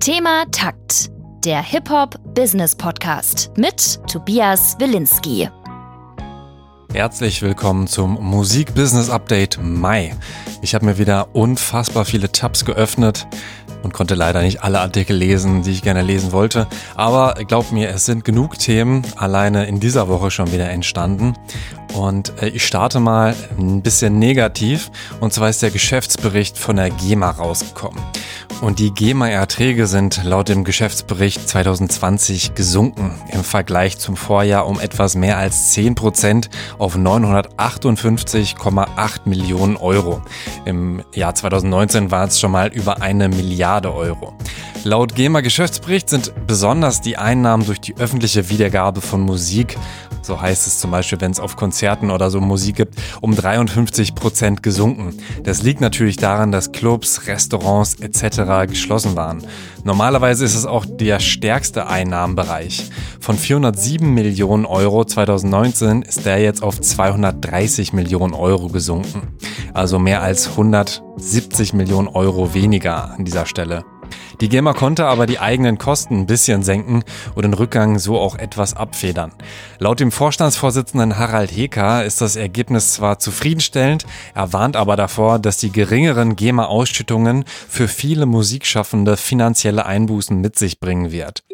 Thema 0.00 0.46
Takt, 0.50 1.10
der 1.44 1.62
Hip-Hop-Business-Podcast 1.62 3.50
mit 3.58 4.00
Tobias 4.10 4.76
Wilinski. 4.78 5.50
Herzlich 6.90 7.42
willkommen 7.42 7.86
zum 7.86 8.14
Musik-Business-Update 8.14 9.58
Mai. 9.62 10.16
Ich 10.62 10.74
habe 10.74 10.84
mir 10.84 10.98
wieder 10.98 11.34
unfassbar 11.34 12.04
viele 12.04 12.30
Tabs 12.30 12.64
geöffnet 12.64 13.26
und 13.82 13.94
konnte 13.94 14.14
leider 14.14 14.42
nicht 14.42 14.62
alle 14.62 14.80
Artikel 14.80 15.16
lesen, 15.16 15.62
die 15.62 15.70
ich 15.70 15.82
gerne 15.82 16.02
lesen 16.02 16.32
wollte. 16.32 16.66
Aber 16.94 17.34
glaub 17.46 17.72
mir, 17.72 17.88
es 17.88 18.04
sind 18.04 18.24
genug 18.24 18.58
Themen 18.58 19.02
alleine 19.16 19.66
in 19.66 19.80
dieser 19.80 20.08
Woche 20.08 20.30
schon 20.30 20.52
wieder 20.52 20.68
entstanden. 20.68 21.34
Und 21.94 22.34
äh, 22.42 22.48
ich 22.48 22.66
starte 22.66 23.00
mal 23.00 23.34
ein 23.58 23.80
bisschen 23.82 24.18
negativ. 24.18 24.90
Und 25.20 25.32
zwar 25.32 25.48
ist 25.48 25.62
der 25.62 25.70
Geschäftsbericht 25.70 26.58
von 26.58 26.76
der 26.76 26.90
GEMA 26.90 27.30
rausgekommen. 27.30 28.02
Und 28.60 28.78
die 28.78 28.92
GEMA-Erträge 28.92 29.86
sind 29.86 30.22
laut 30.22 30.50
dem 30.50 30.64
Geschäftsbericht 30.64 31.48
2020 31.48 32.54
gesunken 32.54 33.14
im 33.32 33.42
Vergleich 33.42 33.98
zum 33.98 34.16
Vorjahr 34.16 34.66
um 34.66 34.78
etwas 34.78 35.14
mehr 35.14 35.38
als 35.38 35.70
10 35.70 35.94
Prozent 35.94 36.50
auf 36.78 36.94
958,8 36.94 39.20
Millionen 39.24 39.78
Euro. 39.78 40.20
Im 40.64 41.02
Jahr 41.14 41.34
2019 41.34 42.10
war 42.10 42.26
es 42.26 42.40
schon 42.40 42.52
mal 42.52 42.68
über 42.68 43.02
eine 43.02 43.28
Milliarde 43.28 43.94
Euro. 43.94 44.34
Laut 44.84 45.14
GEMA-Geschäftsbericht 45.14 46.08
sind 46.08 46.32
besonders 46.46 47.00
die 47.00 47.16
Einnahmen 47.16 47.66
durch 47.66 47.80
die 47.80 47.96
öffentliche 47.96 48.48
Wiedergabe 48.48 49.00
von 49.00 49.20
Musik 49.20 49.76
so 50.30 50.40
heißt 50.40 50.68
es 50.68 50.78
zum 50.78 50.92
Beispiel, 50.92 51.20
wenn 51.20 51.32
es 51.32 51.40
auf 51.40 51.56
Konzerten 51.56 52.12
oder 52.12 52.30
so 52.30 52.40
Musik 52.40 52.76
gibt, 52.76 52.94
um 53.20 53.34
53 53.34 54.14
Prozent 54.14 54.62
gesunken. 54.62 55.18
Das 55.42 55.64
liegt 55.64 55.80
natürlich 55.80 56.18
daran, 56.18 56.52
dass 56.52 56.70
Clubs, 56.70 57.26
Restaurants 57.26 57.94
etc. 57.94 58.70
geschlossen 58.70 59.16
waren. 59.16 59.42
Normalerweise 59.82 60.44
ist 60.44 60.54
es 60.54 60.66
auch 60.66 60.86
der 60.86 61.18
stärkste 61.18 61.88
Einnahmenbereich. 61.88 62.90
Von 63.18 63.36
407 63.36 64.08
Millionen 64.14 64.66
Euro 64.66 65.04
2019 65.04 66.02
ist 66.02 66.24
der 66.24 66.38
jetzt 66.38 66.62
auf 66.62 66.80
230 66.80 67.92
Millionen 67.92 68.34
Euro 68.34 68.68
gesunken. 68.68 69.36
Also 69.74 69.98
mehr 69.98 70.22
als 70.22 70.50
170 70.50 71.72
Millionen 71.72 72.06
Euro 72.06 72.54
weniger 72.54 73.14
an 73.14 73.24
dieser 73.24 73.46
Stelle. 73.46 73.84
Die 74.40 74.48
GEMA 74.48 74.72
konnte 74.72 75.04
aber 75.04 75.26
die 75.26 75.38
eigenen 75.38 75.76
Kosten 75.76 76.20
ein 76.20 76.26
bisschen 76.26 76.62
senken 76.62 77.04
und 77.34 77.42
den 77.42 77.52
Rückgang 77.52 77.98
so 77.98 78.18
auch 78.18 78.36
etwas 78.36 78.74
abfedern. 78.74 79.32
Laut 79.78 80.00
dem 80.00 80.10
Vorstandsvorsitzenden 80.10 81.18
Harald 81.18 81.50
Heker 81.50 82.04
ist 82.04 82.22
das 82.22 82.36
Ergebnis 82.36 82.94
zwar 82.94 83.18
zufriedenstellend, 83.18 84.06
er 84.34 84.52
warnt 84.54 84.76
aber 84.76 84.96
davor, 84.96 85.38
dass 85.38 85.58
die 85.58 85.72
geringeren 85.72 86.36
GEMA-Ausschüttungen 86.36 87.44
für 87.68 87.86
viele 87.86 88.24
Musikschaffende 88.24 89.18
finanzielle 89.18 89.84
Einbußen 89.84 90.40
mit 90.40 90.58
sich 90.58 90.80
bringen 90.80 91.12
wird. 91.12 91.44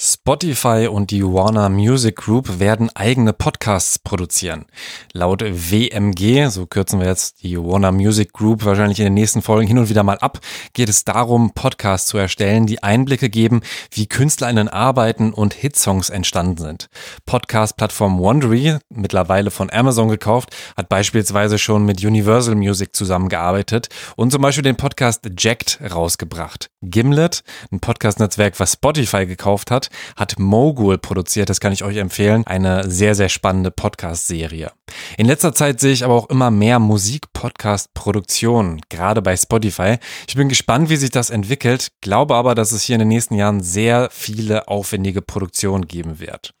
Spotify 0.00 0.86
und 0.86 1.10
die 1.10 1.24
Warner 1.24 1.68
Music 1.68 2.14
Group 2.14 2.60
werden 2.60 2.88
eigene 2.94 3.32
Podcasts 3.32 3.98
produzieren. 3.98 4.66
Laut 5.12 5.42
WMG, 5.42 6.46
so 6.50 6.66
kürzen 6.66 7.00
wir 7.00 7.08
jetzt 7.08 7.42
die 7.42 7.58
Warner 7.58 7.90
Music 7.90 8.32
Group 8.32 8.64
wahrscheinlich 8.64 9.00
in 9.00 9.06
den 9.06 9.14
nächsten 9.14 9.42
Folgen 9.42 9.66
hin 9.66 9.76
und 9.76 9.88
wieder 9.88 10.04
mal 10.04 10.18
ab, 10.18 10.38
geht 10.72 10.88
es 10.88 11.02
darum, 11.02 11.50
Podcasts 11.52 12.06
zu 12.06 12.16
erstellen, 12.16 12.68
die 12.68 12.80
Einblicke 12.80 13.28
geben, 13.28 13.62
wie 13.90 14.06
KünstlerInnen 14.06 14.68
arbeiten 14.68 15.32
und 15.32 15.52
Hitsongs 15.52 16.10
entstanden 16.10 16.58
sind. 16.58 16.88
Podcast-Plattform 17.26 18.20
Wondery, 18.20 18.78
mittlerweile 18.90 19.50
von 19.50 19.68
Amazon 19.68 20.08
gekauft, 20.10 20.54
hat 20.76 20.88
beispielsweise 20.88 21.58
schon 21.58 21.84
mit 21.84 22.04
Universal 22.04 22.54
Music 22.54 22.94
zusammengearbeitet 22.94 23.88
und 24.14 24.30
zum 24.30 24.42
Beispiel 24.42 24.62
den 24.62 24.76
Podcast 24.76 25.28
Jacked 25.36 25.80
rausgebracht. 25.92 26.70
Gimlet, 26.82 27.42
ein 27.72 27.80
Podcast-Netzwerk, 27.80 28.60
was 28.60 28.74
Spotify 28.74 29.26
gekauft 29.26 29.72
hat, 29.72 29.87
hat 30.16 30.38
Mogul 30.38 30.98
produziert. 30.98 31.48
Das 31.48 31.60
kann 31.60 31.72
ich 31.72 31.84
euch 31.84 31.96
empfehlen. 31.96 32.46
Eine 32.46 32.90
sehr, 32.90 33.14
sehr 33.14 33.28
spannende 33.28 33.70
Podcast-Serie. 33.70 34.72
In 35.16 35.26
letzter 35.26 35.54
Zeit 35.54 35.80
sehe 35.80 35.92
ich 35.92 36.04
aber 36.04 36.14
auch 36.14 36.30
immer 36.30 36.50
mehr 36.50 36.78
Musik-Podcast-Produktionen, 36.78 38.80
gerade 38.88 39.22
bei 39.22 39.36
Spotify. 39.36 39.96
Ich 40.26 40.34
bin 40.34 40.48
gespannt, 40.48 40.90
wie 40.90 40.96
sich 40.96 41.10
das 41.10 41.30
entwickelt, 41.30 41.88
glaube 42.00 42.34
aber, 42.34 42.54
dass 42.54 42.72
es 42.72 42.82
hier 42.82 42.96
in 42.96 43.00
den 43.00 43.08
nächsten 43.08 43.34
Jahren 43.34 43.62
sehr 43.62 44.08
viele 44.10 44.68
aufwendige 44.68 45.22
Produktionen 45.22 45.86
geben 45.86 46.20
wird. 46.20 46.54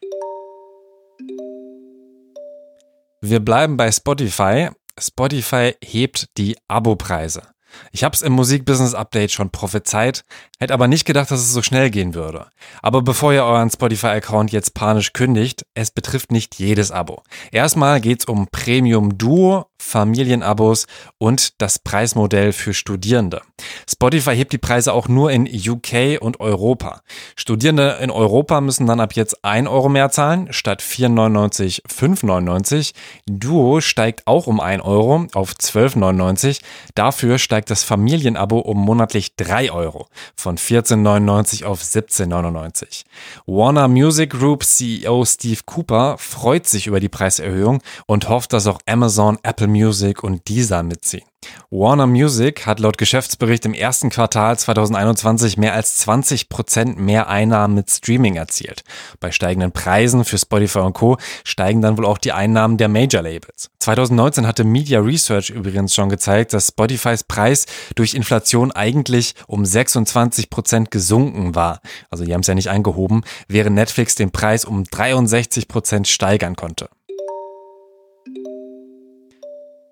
Wir 3.20 3.40
bleiben 3.40 3.76
bei 3.76 3.90
Spotify. 3.90 4.68
Spotify 4.98 5.74
hebt 5.82 6.26
die 6.38 6.56
Abo-Preise. 6.68 7.42
Ich 7.92 8.04
habe 8.04 8.14
es 8.14 8.22
im 8.22 8.32
Musikbusiness 8.32 8.94
Update 8.94 9.32
schon 9.32 9.50
prophezeit, 9.50 10.22
hätte 10.58 10.74
aber 10.74 10.88
nicht 10.88 11.04
gedacht, 11.04 11.30
dass 11.30 11.40
es 11.40 11.52
so 11.52 11.62
schnell 11.62 11.90
gehen 11.90 12.14
würde. 12.14 12.46
Aber 12.82 13.02
bevor 13.02 13.32
ihr 13.32 13.44
euren 13.44 13.70
Spotify-Account 13.70 14.52
jetzt 14.52 14.74
panisch 14.74 15.12
kündigt, 15.12 15.64
es 15.74 15.90
betrifft 15.90 16.32
nicht 16.32 16.58
jedes 16.58 16.90
Abo. 16.90 17.22
Erstmal 17.52 18.00
geht's 18.00 18.24
um 18.24 18.48
Premium 18.50 19.18
Duo, 19.18 19.66
Familienabos 19.80 20.86
und 21.18 21.60
das 21.60 21.78
Preismodell 21.78 22.52
für 22.52 22.74
Studierende. 22.74 23.42
Spotify 23.88 24.34
hebt 24.36 24.52
die 24.52 24.58
Preise 24.58 24.92
auch 24.92 25.08
nur 25.08 25.30
in 25.30 25.46
UK 25.46 26.20
und 26.20 26.40
Europa. 26.40 27.02
Studierende 27.36 27.98
in 28.00 28.10
Europa 28.10 28.60
müssen 28.60 28.86
dann 28.86 29.00
ab 29.00 29.14
jetzt 29.14 29.44
1 29.44 29.68
Euro 29.68 29.88
mehr 29.88 30.10
zahlen, 30.10 30.52
statt 30.52 30.82
4,99 30.82 31.82
5,99. 31.86 32.92
Duo 33.26 33.80
steigt 33.80 34.26
auch 34.26 34.46
um 34.46 34.60
1 34.60 34.82
Euro 34.82 35.26
auf 35.34 35.52
12,99. 35.52 36.60
Dafür 36.94 37.38
steigt 37.38 37.70
das 37.70 37.82
Familienabo 37.82 38.58
um 38.58 38.78
monatlich 38.78 39.36
3 39.36 39.72
Euro, 39.72 40.08
von 40.34 40.58
14,99 40.58 41.64
auf 41.64 41.82
17,99. 41.82 43.04
Warner 43.46 43.88
Music 43.88 44.30
Group 44.30 44.64
CEO 44.64 45.24
Steve 45.24 45.60
Cooper 45.64 46.16
freut 46.18 46.66
sich 46.66 46.86
über 46.86 47.00
die 47.00 47.08
Preiserhöhung 47.08 47.82
und 48.06 48.28
hofft, 48.28 48.52
dass 48.52 48.66
auch 48.66 48.80
Amazon, 48.86 49.38
Apple 49.42 49.67
Music 49.68 50.22
und 50.22 50.48
Deezer 50.48 50.82
mitziehen. 50.82 51.24
Warner 51.70 52.06
Music 52.06 52.66
hat 52.66 52.80
laut 52.80 52.98
Geschäftsbericht 52.98 53.64
im 53.64 53.74
ersten 53.74 54.10
Quartal 54.10 54.58
2021 54.58 55.56
mehr 55.56 55.74
als 55.74 55.98
20 55.98 56.48
Prozent 56.48 56.98
mehr 56.98 57.28
Einnahmen 57.28 57.74
mit 57.74 57.90
Streaming 57.90 58.36
erzielt. 58.36 58.82
Bei 59.20 59.30
steigenden 59.30 59.72
Preisen 59.72 60.24
für 60.24 60.38
Spotify 60.38 60.80
und 60.80 60.94
Co. 60.94 61.18
steigen 61.44 61.80
dann 61.80 61.96
wohl 61.96 62.06
auch 62.06 62.18
die 62.18 62.32
Einnahmen 62.32 62.76
der 62.76 62.88
Major 62.88 63.22
Labels. 63.22 63.70
2019 63.80 64.46
hatte 64.46 64.64
Media 64.64 65.00
Research 65.00 65.50
übrigens 65.50 65.94
schon 65.94 66.08
gezeigt, 66.08 66.52
dass 66.52 66.68
Spotifys 66.68 67.22
Preis 67.22 67.66
durch 67.94 68.14
Inflation 68.14 68.72
eigentlich 68.72 69.34
um 69.46 69.64
26 69.64 70.50
Prozent 70.50 70.90
gesunken 70.90 71.54
war. 71.54 71.80
Also 72.10 72.24
die 72.24 72.34
haben 72.34 72.40
es 72.40 72.48
ja 72.48 72.54
nicht 72.54 72.70
eingehoben, 72.70 73.22
während 73.46 73.76
Netflix 73.76 74.14
den 74.14 74.32
Preis 74.32 74.64
um 74.64 74.84
63 74.84 75.68
Prozent 75.68 76.08
steigern 76.08 76.56
konnte. 76.56 76.88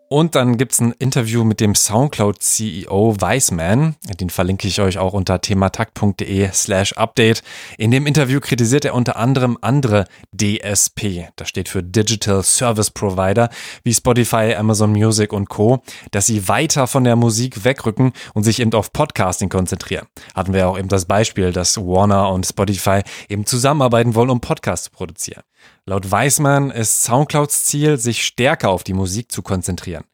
Und 0.08 0.36
dann 0.36 0.56
gibt's 0.56 0.80
ein 0.80 0.92
Interview 0.92 1.42
mit 1.42 1.58
dem 1.58 1.74
Soundcloud-CEO 1.74 3.20
Weisman. 3.20 3.96
Den 4.20 4.30
verlinke 4.30 4.68
ich 4.68 4.80
euch 4.80 4.98
auch 4.98 5.12
unter 5.12 5.40
thematakt.de 5.40 6.48
slash 6.52 6.92
update. 6.92 7.42
In 7.76 7.90
dem 7.90 8.06
Interview 8.06 8.38
kritisiert 8.38 8.84
er 8.84 8.94
unter 8.94 9.16
anderem 9.16 9.58
andere 9.60 10.04
DSP, 10.32 11.28
das 11.34 11.48
steht 11.48 11.68
für 11.68 11.82
Digital 11.82 12.44
Service 12.44 12.90
Provider, 12.92 13.50
wie 13.82 13.92
Spotify, 13.92 14.54
Amazon 14.54 14.92
Music 14.92 15.32
und 15.32 15.48
Co., 15.48 15.82
dass 16.12 16.26
sie 16.26 16.46
weiter 16.46 16.86
von 16.86 17.02
der 17.02 17.16
Musik 17.16 17.64
wegrücken 17.64 18.12
und 18.32 18.44
sich 18.44 18.60
eben 18.60 18.72
auf 18.74 18.92
Podcasting 18.92 19.48
konzentrieren. 19.48 20.06
Hatten 20.36 20.52
wir 20.52 20.68
auch 20.68 20.78
eben 20.78 20.88
das 20.88 21.06
Beispiel, 21.06 21.52
dass 21.52 21.78
Warner 21.78 22.30
und 22.30 22.46
Spotify 22.46 23.02
eben 23.28 23.44
zusammenarbeiten 23.44 24.14
wollen, 24.14 24.30
um 24.30 24.40
Podcasts 24.40 24.84
zu 24.84 24.92
produzieren. 24.92 25.42
Laut 25.86 26.10
Weismann 26.10 26.70
ist 26.70 27.04
Soundclouds 27.04 27.64
Ziel, 27.64 27.98
sich 27.98 28.24
stärker 28.24 28.70
auf 28.70 28.84
die 28.84 28.92
Musik 28.92 29.30
zu 29.30 29.42
konzentrieren. 29.42 30.04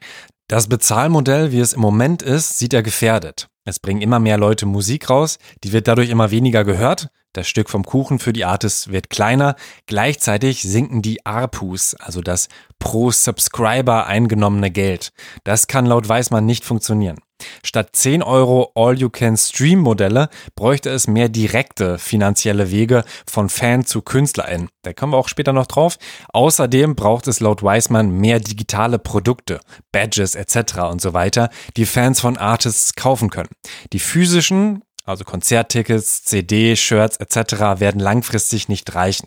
Das 0.48 0.68
Bezahlmodell, 0.68 1.52
wie 1.52 1.60
es 1.60 1.72
im 1.72 1.80
Moment 1.80 2.22
ist, 2.22 2.58
sieht 2.58 2.74
er 2.74 2.82
gefährdet. 2.82 3.48
Es 3.64 3.78
bringen 3.78 4.02
immer 4.02 4.18
mehr 4.18 4.38
Leute 4.38 4.66
Musik 4.66 5.08
raus, 5.08 5.38
die 5.62 5.72
wird 5.72 5.88
dadurch 5.88 6.10
immer 6.10 6.30
weniger 6.30 6.64
gehört. 6.64 7.08
Das 7.32 7.48
Stück 7.48 7.70
vom 7.70 7.84
Kuchen 7.84 8.18
für 8.18 8.34
die 8.34 8.44
Artists 8.44 8.88
wird 8.88 9.08
kleiner. 9.08 9.56
Gleichzeitig 9.86 10.62
sinken 10.62 11.00
die 11.00 11.24
ARPUs, 11.24 11.94
also 11.94 12.20
das 12.20 12.48
pro 12.78 13.10
Subscriber 13.10 14.06
eingenommene 14.06 14.70
Geld. 14.70 15.12
Das 15.44 15.68
kann 15.68 15.86
laut 15.86 16.08
Weismann 16.08 16.44
nicht 16.44 16.64
funktionieren. 16.64 17.20
Statt 17.64 17.90
10 17.92 18.22
Euro 18.22 18.72
All-You-Can-Stream-Modelle 18.74 20.28
bräuchte 20.54 20.90
es 20.90 21.06
mehr 21.06 21.28
direkte 21.28 21.98
finanzielle 21.98 22.70
Wege 22.70 23.04
von 23.30 23.48
Fan 23.48 23.84
zu 23.84 24.02
KünstlerInnen. 24.02 24.68
Da 24.82 24.92
kommen 24.92 25.12
wir 25.12 25.18
auch 25.18 25.28
später 25.28 25.52
noch 25.52 25.66
drauf. 25.66 25.98
Außerdem 26.32 26.94
braucht 26.94 27.28
es 27.28 27.40
laut 27.40 27.62
Weismann 27.62 28.10
mehr 28.10 28.40
digitale 28.40 28.98
Produkte, 28.98 29.60
Badges 29.92 30.34
etc. 30.34 30.78
und 30.90 31.00
so 31.00 31.12
weiter, 31.12 31.50
die 31.76 31.86
Fans 31.86 32.20
von 32.20 32.36
Artists 32.36 32.94
kaufen 32.94 33.30
können. 33.30 33.50
Die 33.92 33.98
physischen, 33.98 34.82
also 35.04 35.24
Konzerttickets, 35.24 36.24
CD, 36.24 36.76
Shirts 36.76 37.16
etc. 37.16 37.80
werden 37.80 38.00
langfristig 38.00 38.68
nicht 38.68 38.94
reichen. 38.94 39.26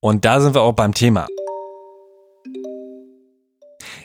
Und 0.00 0.24
da 0.24 0.40
sind 0.40 0.54
wir 0.54 0.62
auch 0.62 0.74
beim 0.74 0.94
Thema. 0.94 1.26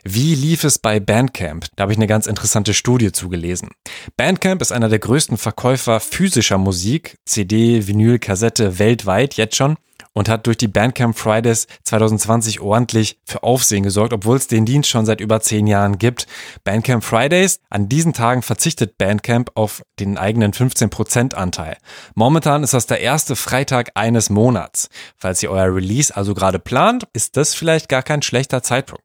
Wie 0.06 0.36
lief 0.36 0.66
es 0.66 0.80
bei 0.80 1.00
Bandcamp? 1.00 1.68
Da 1.78 1.84
habe 1.84 1.94
ich 1.94 1.98
eine 1.98 2.08
ganz 2.08 2.28
interessante 2.28 2.74
Studie 2.74 3.14
zugelesen. 3.14 3.70
Bandcamp 4.18 4.62
ist 4.62 4.74
einer 4.74 4.90
der 4.90 5.00
größten 5.00 5.38
Verkäufer 5.38 6.02
physischer 6.02 6.58
Musik, 6.58 7.18
CD, 7.26 7.88
Vinyl, 7.88 8.20
Kassette 8.20 8.80
weltweit 8.80 9.36
jetzt 9.36 9.56
schon 9.56 9.78
und 10.12 10.28
hat 10.28 10.46
durch 10.46 10.58
die 10.58 10.68
Bandcamp 10.68 11.18
Fridays 11.18 11.68
2020 11.86 12.60
ordentlich 12.60 13.18
für 13.24 13.44
Aufsehen 13.44 13.84
gesorgt, 13.84 14.12
obwohl 14.12 14.36
es 14.36 14.48
den 14.48 14.66
Dienst 14.66 14.90
schon 14.90 15.06
seit 15.06 15.22
über 15.22 15.40
zehn 15.40 15.68
Jahren 15.68 15.98
gibt. 15.98 16.28
Bandcamp 16.66 17.02
Fridays, 17.02 17.62
an 17.70 17.88
diesen 17.88 18.12
Tagen 18.12 18.42
verzichtet 18.42 18.98
Bandcamp 18.98 19.52
auf 19.56 19.84
den 20.02 20.18
eigenen 20.18 20.52
15% 20.52 21.34
Anteil. 21.34 21.78
Momentan 22.14 22.64
ist 22.64 22.74
das 22.74 22.88
der 22.88 23.00
erste 23.00 23.38
Freitag 23.38 23.92
eines 23.96 24.30
Monats. 24.30 24.90
Falls 25.18 25.42
ihr 25.42 25.50
euer 25.50 25.74
Release 25.74 26.14
also 26.14 26.34
gerade 26.34 26.60
plant, 26.60 27.08
ist 27.14 27.38
das 27.38 27.56
vielleicht 27.56 27.88
gar 27.88 28.04
kein 28.04 28.22
schlechter 28.22 28.62
Zeitpunkt. 28.62 29.02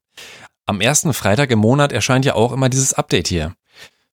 Am 0.69 0.81
ersten 0.81 1.15
Freitag 1.15 1.49
im 1.49 1.57
Monat 1.57 1.91
erscheint 1.91 2.25
ja 2.25 2.35
auch 2.35 2.51
immer 2.51 2.69
dieses 2.69 2.93
Update 2.93 3.27
hier. 3.27 3.55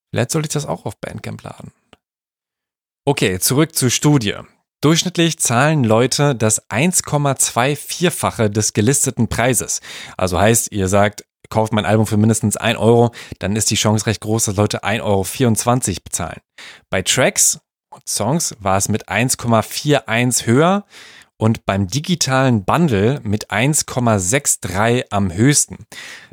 Vielleicht 0.09 0.31
sollte 0.31 0.47
ich 0.47 0.53
das 0.53 0.65
auch 0.65 0.87
auf 0.87 0.97
Bandcamp 0.97 1.43
laden. 1.43 1.71
Okay, 3.05 3.37
zurück 3.37 3.75
zur 3.75 3.91
Studie. 3.91 4.33
Durchschnittlich 4.81 5.37
zahlen 5.37 5.83
Leute 5.83 6.33
das 6.33 6.67
1,24-fache 6.71 8.49
des 8.49 8.73
gelisteten 8.73 9.27
Preises. 9.27 9.81
Also 10.17 10.39
heißt, 10.39 10.71
ihr 10.71 10.87
sagt, 10.87 11.25
kauft 11.51 11.73
mein 11.73 11.85
Album 11.85 12.07
für 12.07 12.17
mindestens 12.17 12.57
1 12.57 12.79
Euro, 12.79 13.11
dann 13.37 13.55
ist 13.55 13.69
die 13.69 13.75
Chance 13.75 14.07
recht 14.07 14.21
groß, 14.21 14.45
dass 14.45 14.55
Leute 14.55 14.83
1,24 14.83 15.89
Euro 15.89 16.01
bezahlen. 16.03 16.41
Bei 16.89 17.03
Tracks 17.03 17.59
und 17.91 18.09
Songs 18.09 18.55
war 18.59 18.77
es 18.77 18.89
mit 18.89 19.09
1,41 19.09 20.47
höher 20.47 20.85
und 21.37 21.65
beim 21.65 21.87
digitalen 21.87 22.65
Bundle 22.65 23.19
mit 23.23 23.51
1,63 23.51 25.05
am 25.11 25.31
höchsten. 25.31 25.85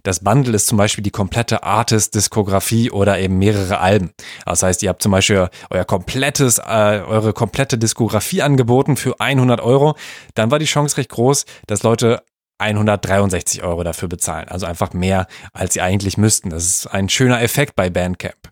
Das 0.03 0.21
Bundle 0.21 0.55
ist 0.55 0.67
zum 0.67 0.79
Beispiel 0.79 1.03
die 1.03 1.11
komplette 1.11 1.63
Artist-Diskografie 1.63 2.91
oder 2.91 3.19
eben 3.19 3.39
mehrere 3.39 3.79
Alben. 3.79 4.13
Das 4.45 4.63
heißt, 4.63 4.83
ihr 4.83 4.89
habt 4.89 5.03
zum 5.03 5.13
Beispiel 5.13 5.49
euer 5.71 5.85
komplettes, 5.85 6.59
äh, 6.59 7.03
eure 7.07 7.33
komplette 7.33 7.79
Diskografie 7.79 8.43
angeboten 8.43 8.97
für 8.97 9.21
100 9.21 9.61
Euro. 9.61 9.95
Dann 10.35 10.51
war 10.51 10.59
die 10.59 10.65
Chance 10.65 10.97
recht 10.97 11.11
groß, 11.11 11.45
dass 11.67 11.83
Leute 11.83 12.23
163 12.59 13.63
Euro 13.63 13.83
dafür 13.83 14.09
bezahlen. 14.09 14.49
Also 14.49 14.67
einfach 14.67 14.93
mehr, 14.93 15.27
als 15.53 15.75
sie 15.75 15.81
eigentlich 15.81 16.17
müssten. 16.17 16.51
Das 16.51 16.65
ist 16.65 16.87
ein 16.87 17.09
schöner 17.09 17.43
Effekt 17.43 17.77
bei 17.77 17.91
Bandcamp. 17.91 18.51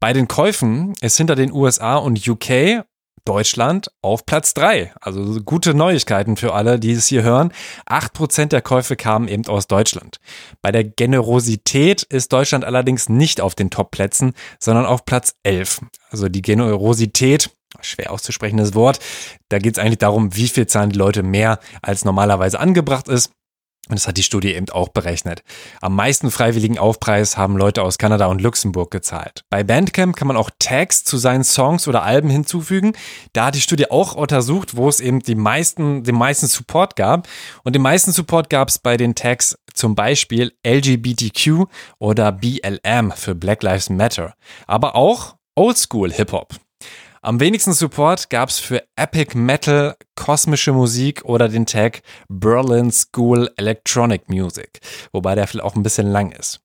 Bei 0.00 0.12
den 0.12 0.28
Käufen 0.28 0.92
ist 1.00 1.16
hinter 1.16 1.34
den 1.34 1.50
USA 1.50 1.96
und 1.96 2.28
UK 2.28 2.84
Deutschland 3.24 3.90
auf 4.02 4.26
Platz 4.26 4.54
drei. 4.54 4.92
Also 5.00 5.40
gute 5.42 5.74
Neuigkeiten 5.74 6.36
für 6.36 6.54
alle, 6.54 6.78
die 6.78 6.92
es 6.92 7.06
hier 7.06 7.22
hören. 7.22 7.52
Acht 7.86 8.12
Prozent 8.12 8.52
der 8.52 8.62
Käufe 8.62 8.96
kamen 8.96 9.28
eben 9.28 9.46
aus 9.46 9.66
Deutschland. 9.66 10.20
Bei 10.62 10.72
der 10.72 10.84
Generosität 10.84 12.02
ist 12.02 12.32
Deutschland 12.32 12.64
allerdings 12.64 13.08
nicht 13.08 13.40
auf 13.40 13.54
den 13.54 13.70
Top-Plätzen, 13.70 14.34
sondern 14.58 14.86
auf 14.86 15.04
Platz 15.04 15.34
elf. 15.42 15.80
Also 16.10 16.28
die 16.28 16.42
Generosität, 16.42 17.50
schwer 17.80 18.12
auszusprechendes 18.12 18.74
Wort, 18.74 19.00
da 19.48 19.58
geht 19.58 19.76
es 19.76 19.82
eigentlich 19.82 19.98
darum, 19.98 20.36
wie 20.36 20.48
viel 20.48 20.66
zahlen 20.66 20.90
die 20.90 20.98
Leute 20.98 21.22
mehr, 21.22 21.58
als 21.82 22.04
normalerweise 22.04 22.60
angebracht 22.60 23.08
ist. 23.08 23.30
Und 23.88 23.96
das 23.96 24.08
hat 24.08 24.16
die 24.16 24.22
Studie 24.22 24.54
eben 24.54 24.70
auch 24.70 24.88
berechnet. 24.88 25.42
Am 25.80 25.94
meisten 25.94 26.30
freiwilligen 26.30 26.78
Aufpreis 26.78 27.36
haben 27.36 27.56
Leute 27.56 27.82
aus 27.82 27.98
Kanada 27.98 28.26
und 28.26 28.40
Luxemburg 28.40 28.90
gezahlt. 28.90 29.44
Bei 29.50 29.62
Bandcamp 29.62 30.16
kann 30.16 30.28
man 30.28 30.38
auch 30.38 30.50
Tags 30.58 31.04
zu 31.04 31.18
seinen 31.18 31.44
Songs 31.44 31.86
oder 31.86 32.02
Alben 32.02 32.30
hinzufügen. 32.30 32.94
Da 33.34 33.46
hat 33.46 33.54
die 33.54 33.60
Studie 33.60 33.90
auch 33.90 34.14
untersucht, 34.14 34.76
wo 34.76 34.88
es 34.88 35.00
eben 35.00 35.20
die 35.20 35.34
meisten, 35.34 36.02
den 36.02 36.14
meisten 36.14 36.46
Support 36.46 36.96
gab. 36.96 37.28
Und 37.62 37.74
den 37.74 37.82
meisten 37.82 38.12
Support 38.12 38.48
gab 38.48 38.68
es 38.68 38.78
bei 38.78 38.96
den 38.96 39.14
Tags 39.14 39.58
zum 39.74 39.94
Beispiel 39.94 40.52
LGBTQ 40.66 41.66
oder 41.98 42.32
BLM 42.32 43.12
für 43.12 43.34
Black 43.34 43.62
Lives 43.62 43.90
Matter. 43.90 44.34
Aber 44.66 44.96
auch 44.96 45.36
Oldschool 45.56 46.12
Hip-Hop. 46.12 46.54
Am 47.24 47.40
wenigsten 47.40 47.72
Support 47.72 48.28
gab 48.28 48.50
es 48.50 48.58
für 48.58 48.84
Epic 48.96 49.34
Metal, 49.34 49.96
kosmische 50.14 50.74
Musik 50.74 51.24
oder 51.24 51.48
den 51.48 51.64
Tag 51.64 52.02
Berlin 52.28 52.92
School 52.92 53.50
Electronic 53.56 54.28
Music, 54.28 54.80
wobei 55.10 55.34
der 55.34 55.46
vielleicht 55.46 55.64
auch 55.64 55.74
ein 55.74 55.82
bisschen 55.82 56.06
lang 56.06 56.32
ist. 56.32 56.60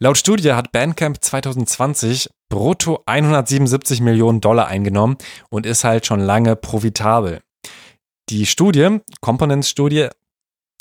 Laut 0.00 0.18
Studie 0.18 0.52
hat 0.52 0.72
Bandcamp 0.72 1.22
2020 1.22 2.28
brutto 2.48 3.04
177 3.06 4.00
Millionen 4.00 4.40
Dollar 4.40 4.66
eingenommen 4.66 5.16
und 5.48 5.64
ist 5.64 5.84
halt 5.84 6.06
schon 6.06 6.18
lange 6.18 6.56
profitabel. 6.56 7.40
Die 8.30 8.46
Studie, 8.46 8.98
Components-Studie, 9.20 10.08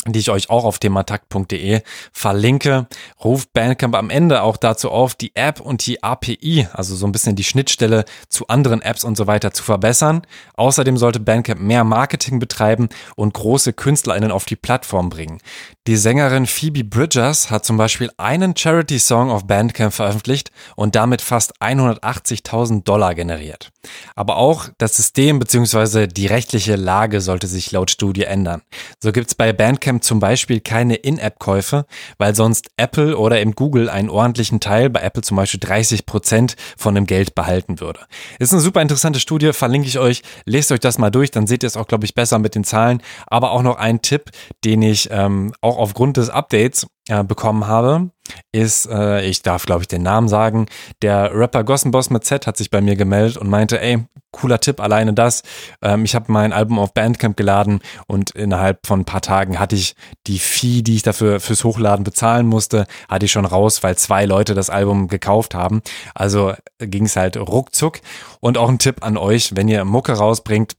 die 0.07 0.19
ich 0.19 0.29
euch 0.29 0.49
auch 0.49 0.63
auf 0.63 0.79
thematakt.de 0.79 1.81
verlinke, 2.13 2.87
ruft 3.21 3.51
Bandcamp 3.51 3.95
am 3.95 4.09
Ende 4.09 4.43
auch 4.43 4.55
dazu 4.55 4.91
auf, 4.91 5.13
die 5.13 5.35
App 5.35 5.59
und 5.59 5.85
die 5.85 6.01
API, 6.01 6.67
also 6.71 6.95
so 6.95 7.05
ein 7.05 7.11
bisschen 7.11 7.35
die 7.35 7.43
Schnittstelle 7.43 8.05
zu 8.29 8.47
anderen 8.47 8.81
Apps 8.81 9.03
und 9.03 9.17
so 9.17 9.27
weiter 9.27 9.51
zu 9.51 9.61
verbessern. 9.61 10.21
Außerdem 10.55 10.97
sollte 10.97 11.19
Bandcamp 11.19 11.59
mehr 11.59 11.83
Marketing 11.83 12.39
betreiben 12.39 12.87
und 13.17 13.33
große 13.33 13.73
KünstlerInnen 13.73 14.31
auf 14.31 14.45
die 14.45 14.55
Plattform 14.55 15.09
bringen. 15.09 15.39
Die 15.85 15.97
Sängerin 15.97 16.45
Phoebe 16.45 16.85
Bridgers 16.85 17.51
hat 17.51 17.65
zum 17.65 17.75
Beispiel 17.75 18.09
einen 18.17 18.55
Charity-Song 18.55 19.29
auf 19.29 19.47
Bandcamp 19.47 19.93
veröffentlicht 19.93 20.51
und 20.77 20.95
damit 20.95 21.21
fast 21.21 21.61
180.000 21.61 22.83
Dollar 22.83 23.15
generiert. 23.15 23.71
Aber 24.15 24.37
auch 24.37 24.69
das 24.77 24.95
System 24.95 25.39
bzw. 25.39 26.07
die 26.07 26.27
rechtliche 26.27 26.75
Lage 26.75 27.21
sollte 27.21 27.47
sich 27.47 27.71
laut 27.71 27.91
Studie 27.91 28.23
ändern. 28.23 28.61
So 29.01 29.11
gibt's 29.11 29.35
bei 29.35 29.53
Bandcamp 29.53 30.03
zum 30.03 30.19
Beispiel 30.19 30.59
keine 30.59 30.95
In-App-Käufe, 30.95 31.85
weil 32.17 32.35
sonst 32.35 32.69
Apple 32.77 33.17
oder 33.17 33.39
eben 33.39 33.53
Google 33.53 33.89
einen 33.89 34.09
ordentlichen 34.09 34.59
Teil, 34.59 34.89
bei 34.89 35.01
Apple 35.01 35.23
zum 35.23 35.37
Beispiel 35.37 35.59
30 35.59 36.05
Prozent 36.05 36.55
von 36.77 36.95
dem 36.95 37.05
Geld 37.05 37.35
behalten 37.35 37.79
würde. 37.79 38.01
Ist 38.39 38.53
eine 38.53 38.61
super 38.61 38.81
interessante 38.81 39.19
Studie, 39.19 39.53
verlinke 39.53 39.87
ich 39.87 39.99
euch. 39.99 40.23
Lest 40.45 40.71
euch 40.71 40.79
das 40.79 40.97
mal 40.97 41.09
durch, 41.09 41.31
dann 41.31 41.47
seht 41.47 41.63
ihr 41.63 41.67
es 41.67 41.77
auch, 41.77 41.87
glaube 41.87 42.05
ich, 42.05 42.13
besser 42.13 42.39
mit 42.39 42.55
den 42.55 42.63
Zahlen. 42.63 43.01
Aber 43.27 43.51
auch 43.51 43.61
noch 43.61 43.77
ein 43.77 44.01
Tipp, 44.01 44.31
den 44.65 44.81
ich 44.81 45.09
ähm, 45.11 45.53
auch 45.61 45.77
aufgrund 45.77 46.17
des 46.17 46.29
Updates 46.29 46.87
äh, 47.09 47.23
bekommen 47.23 47.67
habe, 47.67 48.11
ist, 48.51 48.88
äh, 48.89 49.25
ich 49.25 49.41
darf 49.41 49.65
glaube 49.65 49.81
ich 49.81 49.88
den 49.88 50.03
Namen 50.03 50.27
sagen, 50.27 50.67
der 51.01 51.33
Rapper 51.33 51.63
Gossenboss 51.63 52.09
mit 52.09 52.23
Z 52.23 52.47
hat 52.47 52.56
sich 52.56 52.69
bei 52.69 52.81
mir 52.81 52.95
gemeldet 52.95 53.38
und 53.38 53.50
meinte, 53.50 53.81
ey, 53.81 54.06
cooler 54.31 54.59
Tipp, 54.59 54.79
alleine 54.79 55.13
das. 55.13 55.41
Ähm, 55.81 56.06
ich 56.06 56.15
habe 56.15 56.31
mein 56.31 56.53
Album 56.53 56.79
auf 56.79 56.94
Bandcamp 56.94 57.35
geladen 57.35 57.79
und 58.07 58.31
innerhalb 58.31 58.85
von 58.85 59.01
ein 59.01 59.06
paar 59.06 59.21
Tagen 59.21 59.59
hatte 59.59 59.75
ich 59.75 59.95
die 60.27 60.39
Fee, 60.39 60.81
die 60.81 60.95
ich 60.95 61.03
dafür 61.03 61.39
fürs 61.39 61.63
Hochladen 61.63 62.03
bezahlen 62.03 62.45
musste, 62.45 62.85
hatte 63.07 63.25
ich 63.25 63.31
schon 63.31 63.45
raus, 63.45 63.83
weil 63.83 63.97
zwei 63.97 64.25
Leute 64.25 64.53
das 64.53 64.69
Album 64.69 65.07
gekauft 65.07 65.56
haben. 65.56 65.81
Also 66.13 66.53
ging 66.77 67.06
es 67.06 67.15
halt 67.15 67.38
ruckzuck. 67.38 68.01
Und 68.39 68.57
auch 68.57 68.69
ein 68.69 68.80
Tipp 68.80 69.04
an 69.04 69.18
euch, 69.18 69.56
wenn 69.56 69.68
ihr 69.68 69.83
Mucke 69.83 70.13
rausbringt, 70.13 70.75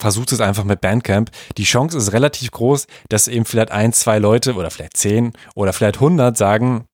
versucht 0.00 0.32
es 0.32 0.40
einfach 0.40 0.64
mit 0.64 0.80
Bandcamp. 0.80 1.30
Die 1.56 1.64
Chance 1.64 1.96
ist 1.96 2.12
relativ 2.12 2.50
groß, 2.50 2.86
dass 3.08 3.28
eben 3.28 3.44
vielleicht 3.44 3.70
ein, 3.70 3.92
zwei 3.92 4.18
Leute 4.18 4.54
oder 4.54 4.70
vielleicht 4.70 4.96
zehn 4.96 5.32
oder 5.54 5.72
vielleicht 5.72 6.00
hundert 6.00 6.36
sagen, 6.36 6.86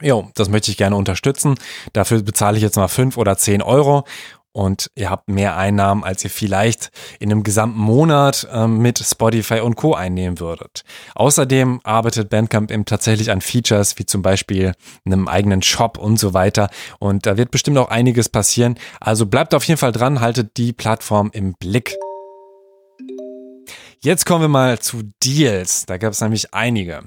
jo, 0.00 0.30
das 0.34 0.48
möchte 0.48 0.70
ich 0.70 0.76
gerne 0.76 0.96
unterstützen. 0.96 1.56
Dafür 1.92 2.22
bezahle 2.22 2.56
ich 2.56 2.62
jetzt 2.62 2.76
mal 2.76 2.88
fünf 2.88 3.16
oder 3.16 3.36
zehn 3.36 3.62
Euro 3.62 4.04
und 4.56 4.88
ihr 4.94 5.10
habt 5.10 5.28
mehr 5.28 5.56
Einnahmen, 5.56 6.04
als 6.04 6.22
ihr 6.22 6.30
vielleicht 6.30 6.90
in 7.18 7.30
einem 7.30 7.42
gesamten 7.42 7.80
Monat 7.80 8.46
äh, 8.52 8.68
mit 8.68 9.00
Spotify 9.00 9.60
und 9.60 9.74
Co. 9.74 9.94
einnehmen 9.94 10.38
würdet. 10.38 10.84
Außerdem 11.16 11.80
arbeitet 11.82 12.30
Bandcamp 12.30 12.70
eben 12.70 12.84
tatsächlich 12.84 13.32
an 13.32 13.40
Features 13.40 13.98
wie 13.98 14.06
zum 14.06 14.22
Beispiel 14.22 14.72
einem 15.04 15.26
eigenen 15.26 15.62
Shop 15.62 15.98
und 15.98 16.20
so 16.20 16.34
weiter. 16.34 16.70
Und 17.00 17.26
da 17.26 17.36
wird 17.36 17.50
bestimmt 17.50 17.78
auch 17.78 17.88
einiges 17.88 18.28
passieren. 18.28 18.78
Also 19.00 19.26
bleibt 19.26 19.54
auf 19.54 19.64
jeden 19.64 19.78
Fall 19.78 19.92
dran, 19.92 20.20
haltet 20.20 20.56
die 20.56 20.72
Plattform 20.72 21.30
im 21.32 21.54
Blick. 21.54 21.96
Jetzt 24.04 24.26
kommen 24.26 24.42
wir 24.42 24.48
mal 24.48 24.80
zu 24.80 25.00
Deals. 25.24 25.86
Da 25.86 25.96
gab 25.96 26.12
es 26.12 26.20
nämlich 26.20 26.52
einige. 26.52 27.04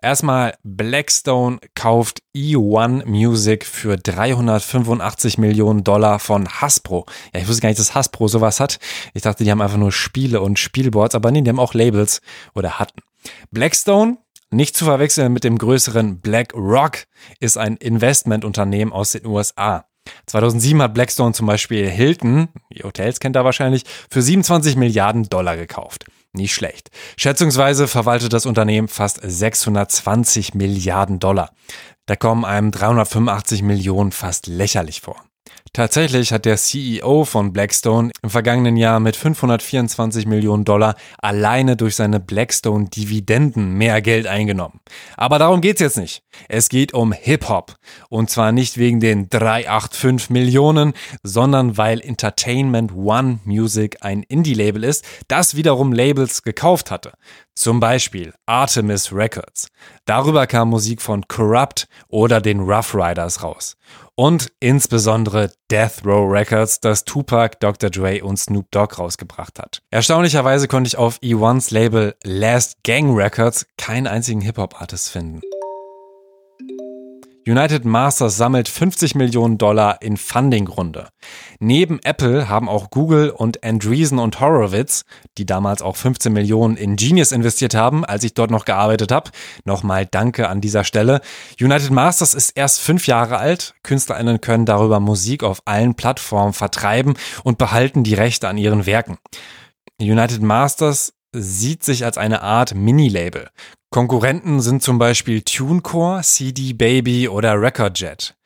Erstmal 0.00 0.54
Blackstone 0.62 1.58
kauft 1.74 2.22
E1 2.34 3.04
Music 3.04 3.66
für 3.66 3.98
385 3.98 5.36
Millionen 5.36 5.84
Dollar 5.84 6.18
von 6.18 6.48
Hasbro. 6.48 7.04
Ja, 7.34 7.40
ich 7.42 7.46
wusste 7.46 7.60
gar 7.60 7.68
nicht, 7.68 7.78
dass 7.78 7.94
Hasbro 7.94 8.26
sowas 8.26 8.58
hat. 8.58 8.78
Ich 9.12 9.20
dachte, 9.20 9.44
die 9.44 9.50
haben 9.50 9.60
einfach 9.60 9.76
nur 9.76 9.92
Spiele 9.92 10.40
und 10.40 10.58
Spielboards, 10.58 11.14
aber 11.14 11.30
nee, 11.30 11.42
die 11.42 11.50
haben 11.50 11.60
auch 11.60 11.74
Labels 11.74 12.22
oder 12.54 12.78
hatten. 12.78 13.02
Blackstone, 13.50 14.16
nicht 14.50 14.78
zu 14.78 14.86
verwechseln 14.86 15.34
mit 15.34 15.44
dem 15.44 15.58
größeren 15.58 16.22
BlackRock, 16.22 17.04
ist 17.38 17.58
ein 17.58 17.76
Investmentunternehmen 17.76 18.94
aus 18.94 19.12
den 19.12 19.26
USA. 19.26 19.84
2007 20.24 20.80
hat 20.80 20.94
Blackstone 20.94 21.34
zum 21.34 21.46
Beispiel 21.46 21.86
Hilton, 21.86 22.48
die 22.72 22.82
Hotels 22.82 23.20
kennt 23.20 23.36
er 23.36 23.44
wahrscheinlich, 23.44 23.84
für 24.10 24.22
27 24.22 24.76
Milliarden 24.76 25.24
Dollar 25.24 25.58
gekauft. 25.58 26.06
Nicht 26.32 26.54
schlecht. 26.54 26.90
Schätzungsweise 27.16 27.88
verwaltet 27.88 28.32
das 28.32 28.46
Unternehmen 28.46 28.88
fast 28.88 29.20
620 29.22 30.54
Milliarden 30.54 31.18
Dollar. 31.18 31.50
Da 32.06 32.16
kommen 32.16 32.44
einem 32.44 32.70
385 32.70 33.62
Millionen 33.62 34.12
fast 34.12 34.46
lächerlich 34.46 35.00
vor. 35.00 35.16
Tatsächlich 35.72 36.32
hat 36.32 36.46
der 36.46 36.56
CEO 36.56 37.24
von 37.24 37.52
Blackstone 37.52 38.10
im 38.22 38.30
vergangenen 38.30 38.76
Jahr 38.76 38.98
mit 38.98 39.14
524 39.14 40.26
Millionen 40.26 40.64
Dollar 40.64 40.96
alleine 41.18 41.76
durch 41.76 41.94
seine 41.94 42.18
Blackstone-Dividenden 42.18 43.74
mehr 43.74 44.02
Geld 44.02 44.26
eingenommen. 44.26 44.80
Aber 45.16 45.38
darum 45.38 45.60
geht's 45.60 45.80
jetzt 45.80 45.96
nicht. 45.96 46.24
Es 46.48 46.70
geht 46.70 46.92
um 46.92 47.12
Hip-Hop. 47.12 47.76
Und 48.08 48.30
zwar 48.30 48.50
nicht 48.50 48.78
wegen 48.78 48.98
den 48.98 49.30
385 49.30 50.30
Millionen, 50.30 50.92
sondern 51.22 51.76
weil 51.76 52.00
Entertainment 52.00 52.92
One 52.92 53.38
Music 53.44 53.98
ein 54.00 54.24
Indie-Label 54.24 54.82
ist, 54.82 55.04
das 55.28 55.54
wiederum 55.54 55.92
Labels 55.92 56.42
gekauft 56.42 56.90
hatte. 56.90 57.12
Zum 57.54 57.78
Beispiel 57.78 58.32
Artemis 58.44 59.12
Records. 59.12 59.68
Darüber 60.04 60.48
kam 60.48 60.70
Musik 60.70 61.00
von 61.00 61.28
Corrupt 61.28 61.86
oder 62.08 62.40
den 62.40 62.58
Rough 62.58 62.92
Riders 62.94 63.44
raus 63.44 63.76
und 64.20 64.52
insbesondere 64.60 65.50
Death 65.70 66.04
Row 66.04 66.28
Records, 66.28 66.80
das 66.80 67.04
Tupac, 67.04 67.58
Dr. 67.60 67.90
Dre 67.90 68.22
und 68.24 68.36
Snoop 68.38 68.70
Dogg 68.72 68.96
rausgebracht 68.98 69.58
hat. 69.58 69.82
Erstaunlicherweise 69.90 70.66
konnte 70.66 70.88
ich 70.88 70.96
auf 70.96 71.18
E1s 71.18 71.72
Label 71.72 72.16
Last 72.24 72.82
Gang 72.82 73.16
Records 73.16 73.66
keinen 73.78 74.08
einzigen 74.08 74.40
Hip-Hop-Artist 74.40 75.10
finden. 75.10 75.40
United 77.46 77.86
Masters 77.86 78.36
sammelt 78.36 78.68
50 78.68 79.14
Millionen 79.14 79.56
Dollar 79.56 80.02
in 80.02 80.18
Funding-Runde. 80.18 81.08
Neben 81.58 81.98
Apple 82.02 82.50
haben 82.50 82.68
auch 82.68 82.90
Google 82.90 83.30
und 83.30 83.64
Andreessen 83.64 84.18
und 84.18 84.40
Horowitz, 84.40 85.04
die 85.38 85.46
damals 85.46 85.80
auch 85.80 85.96
15 85.96 86.34
Millionen 86.34 86.76
in 86.76 86.96
Genius 86.96 87.32
investiert 87.32 87.74
haben, 87.74 88.04
als 88.04 88.24
ich 88.24 88.34
dort 88.34 88.50
noch 88.50 88.66
gearbeitet 88.66 89.10
habe. 89.10 89.30
Nochmal 89.64 90.04
Danke 90.04 90.50
an 90.50 90.60
dieser 90.60 90.84
Stelle. 90.84 91.22
United 91.58 91.90
Masters 91.90 92.34
ist 92.34 92.50
erst 92.50 92.80
fünf 92.80 93.06
Jahre 93.06 93.38
alt. 93.38 93.74
KünstlerInnen 93.84 94.42
können 94.42 94.66
darüber 94.66 95.00
Musik 95.00 95.42
auf 95.42 95.62
allen 95.64 95.94
Plattformen 95.94 96.52
vertreiben 96.52 97.14
und 97.42 97.56
behalten 97.56 98.04
die 98.04 98.14
Rechte 98.14 98.48
an 98.48 98.58
ihren 98.58 98.84
Werken. 98.84 99.16
United 99.98 100.42
Masters 100.42 101.14
sieht 101.32 101.84
sich 101.84 102.04
als 102.04 102.18
eine 102.18 102.42
Art 102.42 102.74
Mini-Label. 102.74 103.48
Konkurrenten 103.90 104.60
sind 104.60 104.82
zum 104.82 104.98
Beispiel 104.98 105.42
TuneCore, 105.42 106.22
CD 106.22 106.72
Baby 106.72 107.28
oder 107.28 107.60
RecordJet. 107.60 108.36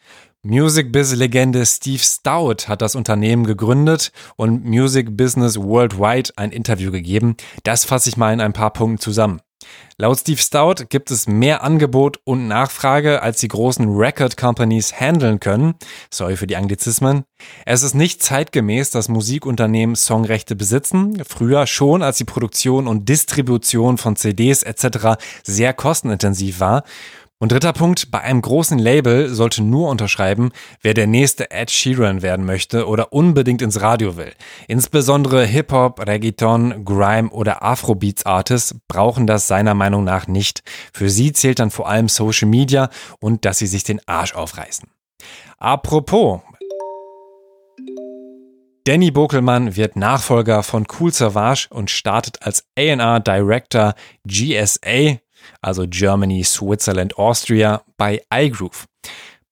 Music 0.43 0.93
Biz 0.93 1.15
Legende 1.15 1.65
Steve 1.65 2.03
Stout 2.03 2.69
hat 2.69 2.83
das 2.83 2.95
Unternehmen 2.95 3.45
gegründet 3.45 4.13
und 4.37 4.65
Music 4.65 5.17
Business 5.17 5.59
Worldwide 5.59 6.33
ein 6.37 6.51
Interview 6.51 6.91
gegeben. 6.91 7.37
Das 7.63 7.87
fasse 7.87 8.11
ich 8.11 8.19
mal 8.19 8.33
in 8.33 8.43
ein 8.43 8.53
paar 8.53 8.73
Punkten 8.73 8.99
zusammen. 8.99 9.41
Laut 9.97 10.19
Steve 10.19 10.41
Stout 10.41 10.87
gibt 10.89 11.11
es 11.11 11.29
mehr 11.29 11.63
Angebot 11.63 12.19
und 12.25 12.49
Nachfrage, 12.49 13.23
als 13.23 13.39
die 13.39 13.49
großen 13.49 13.89
Record 13.89 14.37
Companies 14.37 14.93
handeln 14.93 15.39
können. 15.39 15.75
Sorry 16.11 16.37
für 16.37 16.49
die 16.49 16.57
Anglizismen. 16.57 17.25
Es 17.65 17.83
ist 17.83 17.95
nicht 17.95 18.23
zeitgemäß, 18.23 18.91
dass 18.91 19.09
Musikunternehmen 19.09 19.95
Songrechte 19.95 20.57
besitzen. 20.57 21.23
Früher 21.25 21.67
schon, 21.67 22.03
als 22.03 22.19
die 22.19 22.25
Produktion 22.25 22.89
und 22.89 23.09
Distribution 23.09 23.97
von 23.97 24.17
CDs 24.17 24.65
etc. 24.65 25.23
sehr 25.45 25.73
kostenintensiv 25.73 26.59
war. 26.59 26.83
Und 27.41 27.51
dritter 27.51 27.73
Punkt, 27.73 28.11
bei 28.11 28.21
einem 28.21 28.41
großen 28.41 28.79
Label 28.79 29.29
sollte 29.29 29.63
nur 29.63 29.91
unterschreiben, 29.91 30.53
wer 30.81 30.95
der 30.95 31.07
nächste 31.07 31.51
Ed 31.51 31.71
Sheeran 31.71 32.23
werden 32.23 32.47
möchte 32.47 32.87
oder 32.87 33.13
unbedingt 33.13 33.61
ins 33.61 33.81
Radio 33.81 34.17
will. 34.17 34.33
Insbesondere 34.69 35.45
Hip-Hop, 35.45 36.07
Reggaeton, 36.07 36.85
Grime 36.85 37.31
oder 37.31 37.63
Afrobeats-Artists 37.63 38.77
brauchen 38.87 39.27
das 39.27 39.49
seiner 39.49 39.75
Meinung 39.75 40.05
nach 40.05 40.29
nicht. 40.29 40.63
Für 40.93 41.11
sie 41.11 41.33
zählt 41.33 41.59
dann 41.59 41.71
vor 41.71 41.89
allem 41.89 42.09
Social 42.09 42.49
Media 42.49 42.89
und 43.21 43.45
dass 43.45 43.59
sie 43.59 43.67
sich 43.67 43.83
den 43.83 44.01
Arsch 44.07 44.35
aufreißen. 44.35 44.89
Apropos, 45.59 46.41
Danny 48.87 49.11
Bokelmann 49.11 49.77
wird 49.77 49.97
Nachfolger 49.97 50.63
von 50.63 50.87
Cool 51.01 51.11
Savage 51.11 51.69
und 51.71 51.91
startet 51.91 52.43
als 52.43 52.65
A&R 52.79 53.19
Director 53.19 53.95
GSA 54.27 55.19
also 55.61 55.85
Germany, 55.89 56.45
Switzerland, 56.45 57.19
Austria, 57.19 57.83
bei 57.97 58.23
iGroove. 58.33 58.87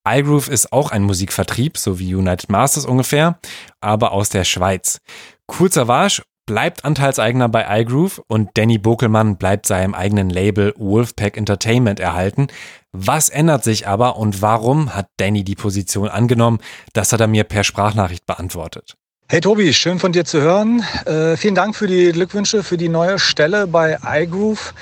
iGroove 0.07 0.49
ist 0.49 0.73
auch 0.73 0.91
ein 0.91 1.03
Musikvertrieb, 1.03 1.77
so 1.77 1.99
wie 1.99 2.15
United 2.15 2.49
Masters 2.49 2.85
ungefähr, 2.85 3.39
aber 3.81 4.11
aus 4.11 4.29
der 4.29 4.43
Schweiz. 4.43 4.99
Cool 5.47 5.71
Savage 5.71 6.23
bleibt 6.45 6.83
Anteilseigner 6.83 7.47
bei 7.47 7.81
iGroove 7.81 8.21
und 8.27 8.49
Danny 8.55 8.77
Bokelmann 8.77 9.37
bleibt 9.37 9.65
seinem 9.65 9.93
eigenen 9.93 10.29
Label 10.29 10.73
Wolfpack 10.77 11.37
Entertainment 11.37 11.99
erhalten. 11.99 12.47
Was 12.91 13.29
ändert 13.29 13.63
sich 13.63 13.87
aber 13.87 14.17
und 14.17 14.41
warum 14.41 14.93
hat 14.93 15.07
Danny 15.17 15.43
die 15.43 15.55
Position 15.55 16.09
angenommen? 16.09 16.59
Das 16.93 17.13
hat 17.13 17.21
er 17.21 17.27
mir 17.27 17.43
per 17.43 17.63
Sprachnachricht 17.63 18.25
beantwortet. 18.25 18.95
Hey 19.29 19.39
Tobi, 19.39 19.73
schön 19.73 19.99
von 19.99 20.11
dir 20.11 20.25
zu 20.25 20.41
hören. 20.41 20.83
Äh, 21.05 21.37
vielen 21.37 21.55
Dank 21.55 21.75
für 21.75 21.87
die 21.87 22.11
Glückwünsche 22.11 22.61
für 22.61 22.77
die 22.77 22.89
neue 22.89 23.17
Stelle 23.17 23.67
bei 23.67 23.97
iGroove 24.05 24.73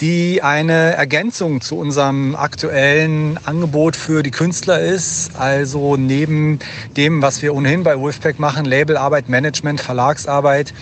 die 0.00 0.42
eine 0.42 0.94
Ergänzung 0.94 1.60
zu 1.60 1.76
unserem 1.76 2.34
aktuellen 2.34 3.38
Angebot 3.44 3.94
für 3.94 4.24
die 4.24 4.32
Künstler 4.32 4.80
ist. 4.80 5.36
Also 5.36 5.96
neben 5.96 6.58
dem, 6.96 7.22
was 7.22 7.42
wir 7.42 7.54
ohnehin 7.54 7.84
bei 7.84 8.00
Wolfpack 8.00 8.40
machen, 8.40 8.64
Labelarbeit, 8.64 9.28
Management, 9.28 9.80
Verlagsarbeit, 9.80 10.74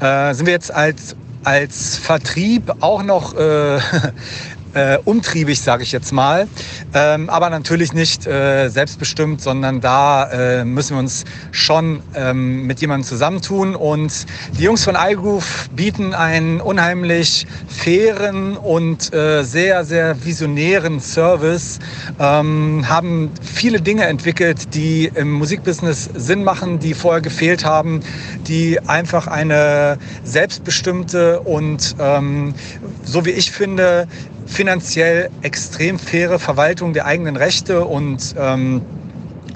äh, 0.00 0.34
sind 0.34 0.46
wir 0.46 0.54
jetzt 0.54 0.74
als 0.74 1.14
als 1.44 1.96
Vertrieb 1.96 2.74
auch 2.80 3.02
noch 3.02 3.34
äh, 3.34 3.78
äh, 4.74 4.98
umtriebig, 5.04 5.60
sage 5.60 5.82
ich 5.82 5.92
jetzt 5.92 6.12
mal. 6.12 6.48
Ähm, 6.94 7.28
aber 7.30 7.50
natürlich 7.50 7.92
nicht 7.92 8.26
äh, 8.26 8.68
selbstbestimmt, 8.68 9.40
sondern 9.40 9.80
da 9.80 10.24
äh, 10.30 10.64
müssen 10.64 10.96
wir 10.96 11.00
uns 11.00 11.24
schon 11.50 12.02
ähm, 12.14 12.66
mit 12.66 12.80
jemandem 12.80 13.06
zusammentun. 13.06 13.74
Und 13.74 14.26
die 14.58 14.64
Jungs 14.64 14.84
von 14.84 14.96
iGroove 14.98 15.68
bieten 15.74 16.14
einen 16.14 16.60
unheimlich 16.60 17.46
fairen 17.68 18.56
und 18.56 19.12
äh, 19.12 19.42
sehr, 19.42 19.84
sehr 19.84 20.24
visionären 20.24 21.00
Service, 21.00 21.78
ähm, 22.18 22.84
haben 22.88 23.30
viele 23.42 23.80
Dinge 23.80 24.04
entwickelt, 24.04 24.74
die 24.74 25.10
im 25.14 25.32
Musikbusiness 25.32 26.10
Sinn 26.14 26.44
machen, 26.44 26.78
die 26.78 26.94
vorher 26.94 27.20
gefehlt 27.20 27.64
haben, 27.64 28.00
die 28.46 28.78
einfach 28.86 29.26
eine 29.26 29.98
selbstbestimmte 30.24 31.40
und, 31.40 31.96
ähm, 31.98 32.54
so 33.04 33.24
wie 33.24 33.30
ich 33.30 33.50
finde, 33.50 34.06
finanziell 34.48 35.30
extrem 35.42 35.98
faire 35.98 36.38
Verwaltung 36.38 36.92
der 36.92 37.06
eigenen 37.06 37.36
Rechte 37.36 37.84
und 37.84 38.34
ähm, 38.36 38.82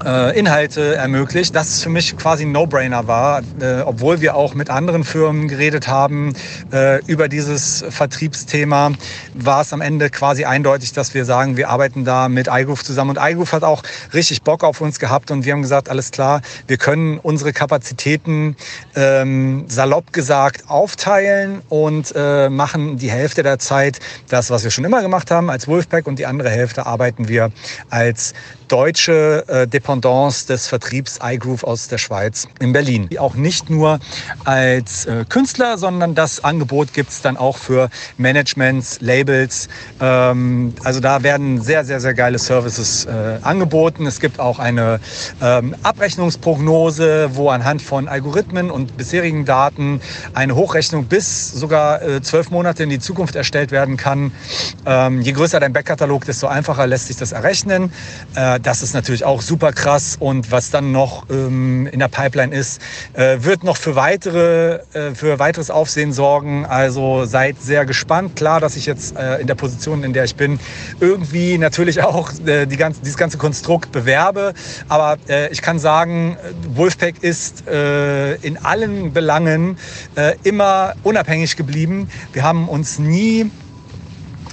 äh, 0.05 0.37
Inhalte 0.37 0.95
ermöglicht, 0.95 1.55
das 1.55 1.81
für 1.81 1.89
mich 1.89 2.15
quasi 2.17 2.45
ein 2.45 2.51
No-Brainer 2.51 3.07
war, 3.07 3.41
äh, 3.59 3.81
obwohl 3.85 4.21
wir 4.21 4.35
auch 4.35 4.53
mit 4.53 4.69
anderen 4.69 5.03
Firmen 5.03 5.47
geredet 5.47 5.87
haben 5.87 6.33
äh, 6.71 7.03
über 7.05 7.27
dieses 7.27 7.83
Vertriebsthema, 7.89 8.91
war 9.33 9.61
es 9.61 9.73
am 9.73 9.81
Ende 9.81 10.09
quasi 10.09 10.45
eindeutig, 10.45 10.93
dass 10.93 11.13
wir 11.13 11.25
sagen, 11.25 11.57
wir 11.57 11.69
arbeiten 11.69 12.05
da 12.05 12.29
mit 12.29 12.47
iGroove 12.47 12.83
zusammen. 12.83 13.11
Und 13.11 13.19
iGroove 13.21 13.51
hat 13.51 13.63
auch 13.63 13.83
richtig 14.13 14.41
Bock 14.41 14.63
auf 14.63 14.81
uns 14.81 14.99
gehabt 14.99 15.31
und 15.31 15.45
wir 15.45 15.53
haben 15.53 15.61
gesagt, 15.61 15.89
alles 15.89 16.11
klar, 16.11 16.41
wir 16.67 16.77
können 16.77 17.19
unsere 17.19 17.53
Kapazitäten 17.53 18.55
ähm, 18.95 19.65
salopp 19.67 20.13
gesagt 20.13 20.69
aufteilen 20.69 21.61
und 21.69 22.13
äh, 22.15 22.49
machen 22.49 22.97
die 22.97 23.11
Hälfte 23.11 23.43
der 23.43 23.59
Zeit 23.59 23.99
das, 24.29 24.49
was 24.49 24.63
wir 24.63 24.71
schon 24.71 24.85
immer 24.85 25.01
gemacht 25.01 25.31
haben. 25.31 25.49
Als 25.49 25.67
Wolfpack 25.67 26.07
und 26.07 26.19
die 26.19 26.25
andere 26.25 26.49
Hälfte 26.49 26.85
arbeiten 26.85 27.27
wir 27.27 27.51
als 27.89 28.33
deutsche 28.67 29.45
äh, 29.47 29.67
Dependance 29.83 30.45
des 30.47 30.67
Vertriebs 30.67 31.19
iGroove 31.21 31.65
aus 31.65 31.89
der 31.89 31.97
Schweiz 31.97 32.47
in 32.61 32.71
Berlin. 32.71 33.09
Auch 33.19 33.35
nicht 33.35 33.69
nur 33.69 33.99
als 34.45 35.05
äh, 35.05 35.25
Künstler, 35.27 35.77
sondern 35.77 36.15
das 36.15 36.41
Angebot 36.43 36.93
gibt 36.93 37.09
es 37.09 37.21
dann 37.21 37.35
auch 37.35 37.57
für 37.57 37.89
Managements, 38.17 39.01
Labels. 39.01 39.67
Ähm, 39.99 40.73
also 40.85 41.01
da 41.01 41.21
werden 41.23 41.61
sehr, 41.61 41.83
sehr, 41.83 41.99
sehr 41.99 42.13
geile 42.13 42.39
Services 42.39 43.05
äh, 43.05 43.39
angeboten. 43.41 44.05
Es 44.05 44.21
gibt 44.21 44.39
auch 44.39 44.57
eine 44.57 45.01
ähm, 45.41 45.75
Abrechnungsprognose, 45.83 47.31
wo 47.33 47.49
anhand 47.49 47.81
von 47.81 48.07
Algorithmen 48.07 48.71
und 48.71 48.95
bisherigen 48.95 49.43
Daten 49.43 49.99
eine 50.33 50.55
Hochrechnung 50.55 51.05
bis 51.05 51.51
sogar 51.51 52.01
äh, 52.01 52.21
zwölf 52.21 52.51
Monate 52.51 52.83
in 52.83 52.89
die 52.89 52.99
Zukunft 52.99 53.35
erstellt 53.35 53.71
werden 53.71 53.97
kann. 53.97 54.31
Ähm, 54.85 55.21
je 55.21 55.33
größer 55.33 55.59
dein 55.59 55.73
Backkatalog, 55.73 56.23
desto 56.23 56.47
einfacher 56.47 56.87
lässt 56.87 57.07
sich 57.07 57.17
das 57.17 57.33
errechnen. 57.33 57.91
Äh, 58.35 58.61
das 58.61 58.81
ist 58.81 58.93
natürlich 58.93 59.25
auch 59.25 59.41
super 59.41 59.72
krass. 59.75 60.17
Und 60.19 60.51
was 60.51 60.69
dann 60.69 60.91
noch 60.91 61.29
ähm, 61.29 61.87
in 61.87 61.99
der 61.99 62.07
Pipeline 62.07 62.53
ist, 62.53 62.81
äh, 63.13 63.37
wird 63.39 63.63
noch 63.63 63.77
für 63.77 63.95
weitere, 63.95 64.79
äh, 64.93 65.13
für 65.13 65.39
weiteres 65.39 65.69
Aufsehen 65.69 66.13
sorgen. 66.13 66.65
Also 66.65 67.25
seid 67.25 67.61
sehr 67.61 67.85
gespannt. 67.85 68.35
Klar, 68.35 68.59
dass 68.59 68.75
ich 68.75 68.85
jetzt 68.85 69.17
äh, 69.17 69.37
in 69.39 69.47
der 69.47 69.55
Position, 69.55 70.03
in 70.03 70.13
der 70.13 70.25
ich 70.25 70.35
bin, 70.35 70.59
irgendwie 70.99 71.57
natürlich 71.57 72.01
auch 72.01 72.31
äh, 72.45 72.65
die 72.65 72.77
ganze, 72.77 73.01
dieses 73.01 73.17
ganze 73.17 73.37
Konstrukt 73.37 73.91
bewerbe. 73.91 74.53
Aber 74.89 75.17
äh, 75.29 75.51
ich 75.51 75.61
kann 75.61 75.79
sagen, 75.79 76.37
Wolfpack 76.73 77.21
ist 77.21 77.67
äh, 77.67 78.35
in 78.35 78.57
allen 78.57 79.13
Belangen 79.13 79.77
immer 80.43 80.93
unabhängig 81.03 81.55
geblieben. 81.55 82.09
Wir 82.33 82.43
haben 82.43 82.67
uns 82.69 82.99
nie, 82.99 83.49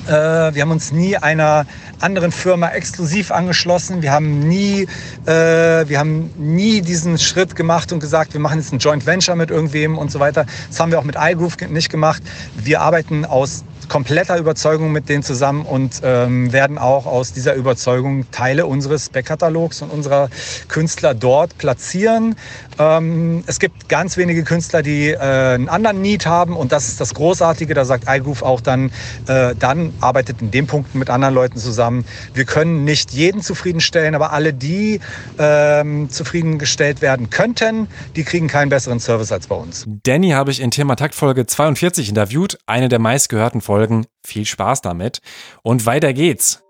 wir 0.07 0.61
haben 0.61 0.71
uns 0.71 0.93
nie 0.93 1.17
einer 1.17 1.67
anderen 2.01 2.33
Firma 2.33 2.69
exklusiv 2.71 3.31
angeschlossen. 3.31 4.03
Wir 4.03 4.13
haben 4.13 4.41
nie, 4.41 4.87
äh, 5.27 5.89
wir 5.89 5.99
haben 5.99 6.31
nie 6.37 6.81
diesen 6.81 7.19
Schritt 7.19 7.55
gemacht 7.57 7.93
und 7.93 8.01
gesagt, 8.01 8.33
wir 8.33 8.41
machen 8.41 8.59
jetzt 8.59 8.73
ein 8.73 8.79
Joint 8.79 9.07
Venture 9.07 9.37
mit 9.37 9.51
irgendwem 9.51 9.99
und 9.99 10.11
so 10.11 10.21
weiter. 10.21 10.47
Das 10.69 10.81
haben 10.81 10.91
wir 10.91 10.99
auch 10.99 11.05
mit 11.05 11.17
iGroove 11.19 11.57
nicht 11.69 11.91
gemacht. 11.91 12.23
Wir 12.57 12.81
arbeiten 12.81 13.25
aus 13.25 13.65
kompletter 13.89 14.39
Überzeugung 14.39 14.93
mit 14.93 15.09
denen 15.09 15.23
zusammen 15.23 15.65
und 15.65 16.01
ähm, 16.03 16.53
werden 16.53 16.79
auch 16.79 17.07
aus 17.07 17.33
dieser 17.33 17.55
Überzeugung 17.55 18.31
Teile 18.31 18.67
unseres 18.67 19.09
Backkatalogs 19.09 19.83
und 19.83 19.91
unserer 19.91 20.29
Künstler 20.69 21.15
dort 21.15 21.59
platzieren. 21.59 22.37
Ähm, 22.79 23.43
es 23.47 23.59
gibt 23.59 23.89
ganz 23.89 24.17
wenige 24.17 24.45
Künstler, 24.45 24.83
die 24.83 25.11
äh, 25.11 25.19
einen 25.19 25.69
anderen 25.69 26.03
Need 26.03 26.27
haben 26.27 26.57
und 26.57 26.73
das 26.73 26.89
ist 26.89 27.01
das 27.01 27.15
Großartige. 27.15 27.75
Da 27.75 27.85
sagt 27.85 28.05
iGroove 28.09 28.43
auch 28.43 28.61
dann, 28.61 28.91
äh, 29.27 29.55
dann 29.59 29.93
arbeitet 30.01 30.41
in 30.43 30.51
dem 30.51 30.67
Punkt 30.67 30.95
mit 30.95 31.11
anderen 31.11 31.35
Leuten 31.35 31.59
zusammen. 31.59 32.05
Wir 32.35 32.45
können 32.45 32.85
nicht 32.85 33.13
jeden 33.13 33.43
zufriedenstellen, 33.43 34.15
aber 34.15 34.33
alle, 34.33 34.55
die 34.55 35.01
ähm, 35.39 36.11
zufriedengestellt 36.11 37.03
werden 37.03 37.31
könnten, 37.31 37.89
die 38.17 38.25
kriegen 38.25 38.47
keinen 38.47 38.69
besseren 38.69 39.01
Service 39.01 39.33
als 39.33 39.47
bei 39.47 39.57
uns. 39.57 39.85
Danny 40.05 40.31
habe 40.31 40.51
ich 40.51 40.61
in 40.61 40.71
Thema 40.71 40.97
Takt 40.97 41.15
Folge 41.15 41.47
42 41.47 42.09
interviewt, 42.09 42.59
eine 42.67 42.89
der 42.89 42.99
meistgehörten 42.99 43.61
Folgen 43.61 43.70
Folgen. 43.71 44.07
Viel 44.27 44.47
Spaß 44.47 44.83
damit. 44.83 45.21
Und 45.63 45.87
weiter 45.87 46.13
geht's. 46.13 46.61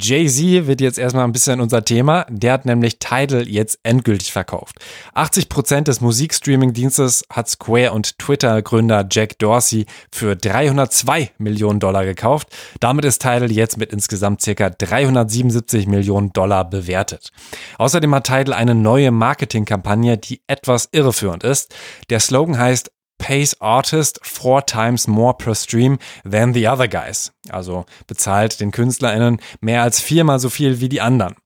Jay-Z 0.00 0.66
wird 0.66 0.80
jetzt 0.80 0.98
erstmal 0.98 1.24
ein 1.24 1.32
bisschen 1.32 1.60
unser 1.60 1.84
Thema. 1.84 2.26
Der 2.28 2.52
hat 2.52 2.64
nämlich 2.64 2.98
Tidal 2.98 3.48
jetzt 3.48 3.78
endgültig 3.82 4.32
verkauft. 4.32 4.76
80% 5.14 5.82
des 5.82 6.00
Musikstreaming-Dienstes 6.00 7.24
hat 7.30 7.48
Square 7.48 7.92
und 7.92 8.18
Twitter-Gründer 8.18 9.06
Jack 9.10 9.38
Dorsey 9.38 9.86
für 10.12 10.36
302 10.36 11.32
Millionen 11.38 11.80
Dollar 11.80 12.04
gekauft. 12.04 12.48
Damit 12.80 13.04
ist 13.04 13.22
Tidal 13.22 13.50
jetzt 13.50 13.76
mit 13.76 13.92
insgesamt 13.92 14.44
ca. 14.44 14.70
377 14.70 15.86
Millionen 15.86 16.32
Dollar 16.32 16.68
bewertet. 16.68 17.30
Außerdem 17.78 18.14
hat 18.14 18.26
Tidal 18.26 18.52
eine 18.52 18.74
neue 18.74 19.10
Marketingkampagne, 19.10 20.18
die 20.18 20.40
etwas 20.46 20.88
irreführend 20.92 21.44
ist. 21.44 21.74
Der 22.10 22.20
Slogan 22.20 22.58
heißt 22.58 22.90
pays 23.18 23.60
artist 23.60 24.20
four 24.22 24.64
times 24.66 25.06
more 25.06 25.34
per 25.34 25.54
stream 25.54 25.98
than 26.28 26.54
the 26.54 26.68
other 26.68 26.88
guys. 26.88 27.32
Also 27.48 27.84
bezahlt 28.06 28.60
den 28.60 28.70
KünstlerInnen 28.70 29.40
mehr 29.60 29.82
als 29.82 30.00
viermal 30.00 30.38
so 30.38 30.50
viel 30.50 30.80
wie 30.80 30.88
die 30.88 31.00
anderen. 31.00 31.36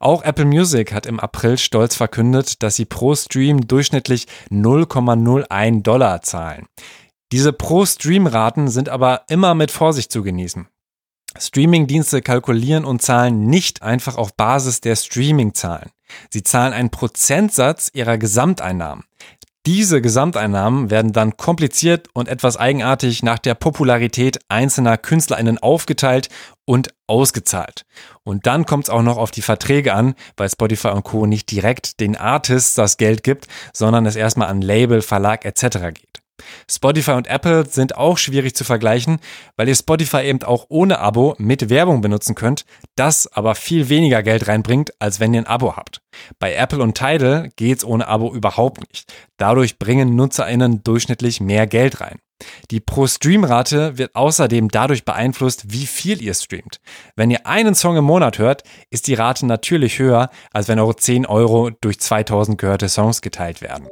Auch 0.00 0.22
Apple 0.22 0.46
Music 0.46 0.92
hat 0.92 1.06
im 1.06 1.20
April 1.20 1.58
stolz 1.58 1.94
verkündet, 1.94 2.62
dass 2.62 2.76
sie 2.76 2.86
pro 2.86 3.14
Stream 3.14 3.68
durchschnittlich 3.68 4.26
0,01 4.50 5.82
Dollar 5.82 6.22
zahlen. 6.22 6.66
Diese 7.30 7.52
Pro-Stream-Raten 7.52 8.68
sind 8.68 8.88
aber 8.88 9.22
immer 9.28 9.54
mit 9.54 9.70
Vorsicht 9.70 10.10
zu 10.10 10.22
genießen. 10.22 10.66
Streaming-Dienste 11.38 12.22
kalkulieren 12.22 12.86
und 12.86 13.02
zahlen 13.02 13.46
nicht 13.46 13.82
einfach 13.82 14.16
auf 14.16 14.34
Basis 14.34 14.80
der 14.80 14.96
Streaming-Zahlen. 14.96 15.90
Sie 16.30 16.42
zahlen 16.42 16.72
einen 16.72 16.88
Prozentsatz 16.88 17.90
ihrer 17.92 18.16
Gesamteinnahmen. 18.16 19.04
Diese 19.68 20.00
Gesamteinnahmen 20.00 20.88
werden 20.88 21.12
dann 21.12 21.36
kompliziert 21.36 22.08
und 22.14 22.26
etwas 22.26 22.56
eigenartig 22.56 23.22
nach 23.22 23.38
der 23.38 23.54
Popularität 23.54 24.38
einzelner 24.48 24.96
KünstlerInnen 24.96 25.58
aufgeteilt 25.58 26.30
und 26.64 26.88
ausgezahlt. 27.06 27.82
Und 28.24 28.46
dann 28.46 28.64
kommt 28.64 28.84
es 28.84 28.90
auch 28.90 29.02
noch 29.02 29.18
auf 29.18 29.30
die 29.30 29.42
Verträge 29.42 29.92
an, 29.92 30.14
weil 30.38 30.48
Spotify 30.48 30.88
und 30.88 31.04
Co. 31.04 31.26
nicht 31.26 31.50
direkt 31.50 32.00
den 32.00 32.16
Artists 32.16 32.76
das 32.76 32.96
Geld 32.96 33.22
gibt, 33.22 33.46
sondern 33.74 34.06
es 34.06 34.16
erstmal 34.16 34.48
an 34.48 34.62
Label, 34.62 35.02
Verlag 35.02 35.44
etc. 35.44 35.92
geht. 35.92 36.22
Spotify 36.70 37.12
und 37.12 37.26
Apple 37.26 37.66
sind 37.66 37.96
auch 37.96 38.18
schwierig 38.18 38.54
zu 38.54 38.64
vergleichen, 38.64 39.18
weil 39.56 39.68
ihr 39.68 39.74
Spotify 39.74 40.22
eben 40.22 40.42
auch 40.42 40.66
ohne 40.68 40.98
Abo 40.98 41.34
mit 41.38 41.70
Werbung 41.70 42.00
benutzen 42.00 42.34
könnt, 42.34 42.64
das 42.96 43.26
aber 43.32 43.54
viel 43.54 43.88
weniger 43.88 44.22
Geld 44.22 44.48
reinbringt, 44.48 44.92
als 44.98 45.20
wenn 45.20 45.34
ihr 45.34 45.40
ein 45.40 45.46
Abo 45.46 45.76
habt. 45.76 46.00
Bei 46.38 46.54
Apple 46.54 46.82
und 46.82 46.96
Tidal 46.96 47.50
geht's 47.56 47.84
ohne 47.84 48.08
Abo 48.08 48.34
überhaupt 48.34 48.80
nicht. 48.88 49.12
Dadurch 49.36 49.78
bringen 49.78 50.16
NutzerInnen 50.16 50.82
durchschnittlich 50.82 51.40
mehr 51.40 51.66
Geld 51.66 52.00
rein. 52.00 52.18
Die 52.70 52.80
Pro-Stream-Rate 52.80 53.98
wird 53.98 54.14
außerdem 54.14 54.68
dadurch 54.68 55.04
beeinflusst, 55.04 55.72
wie 55.72 55.86
viel 55.86 56.22
ihr 56.22 56.34
streamt. 56.34 56.80
Wenn 57.16 57.30
ihr 57.30 57.46
einen 57.46 57.74
Song 57.74 57.96
im 57.96 58.04
Monat 58.04 58.38
hört, 58.38 58.62
ist 58.90 59.08
die 59.08 59.14
Rate 59.14 59.46
natürlich 59.46 59.98
höher, 59.98 60.30
als 60.52 60.68
wenn 60.68 60.78
eure 60.78 60.96
10 60.96 61.26
Euro 61.26 61.70
durch 61.80 61.98
2000 61.98 62.58
gehörte 62.58 62.88
Songs 62.88 63.22
geteilt 63.22 63.60
werden. 63.60 63.88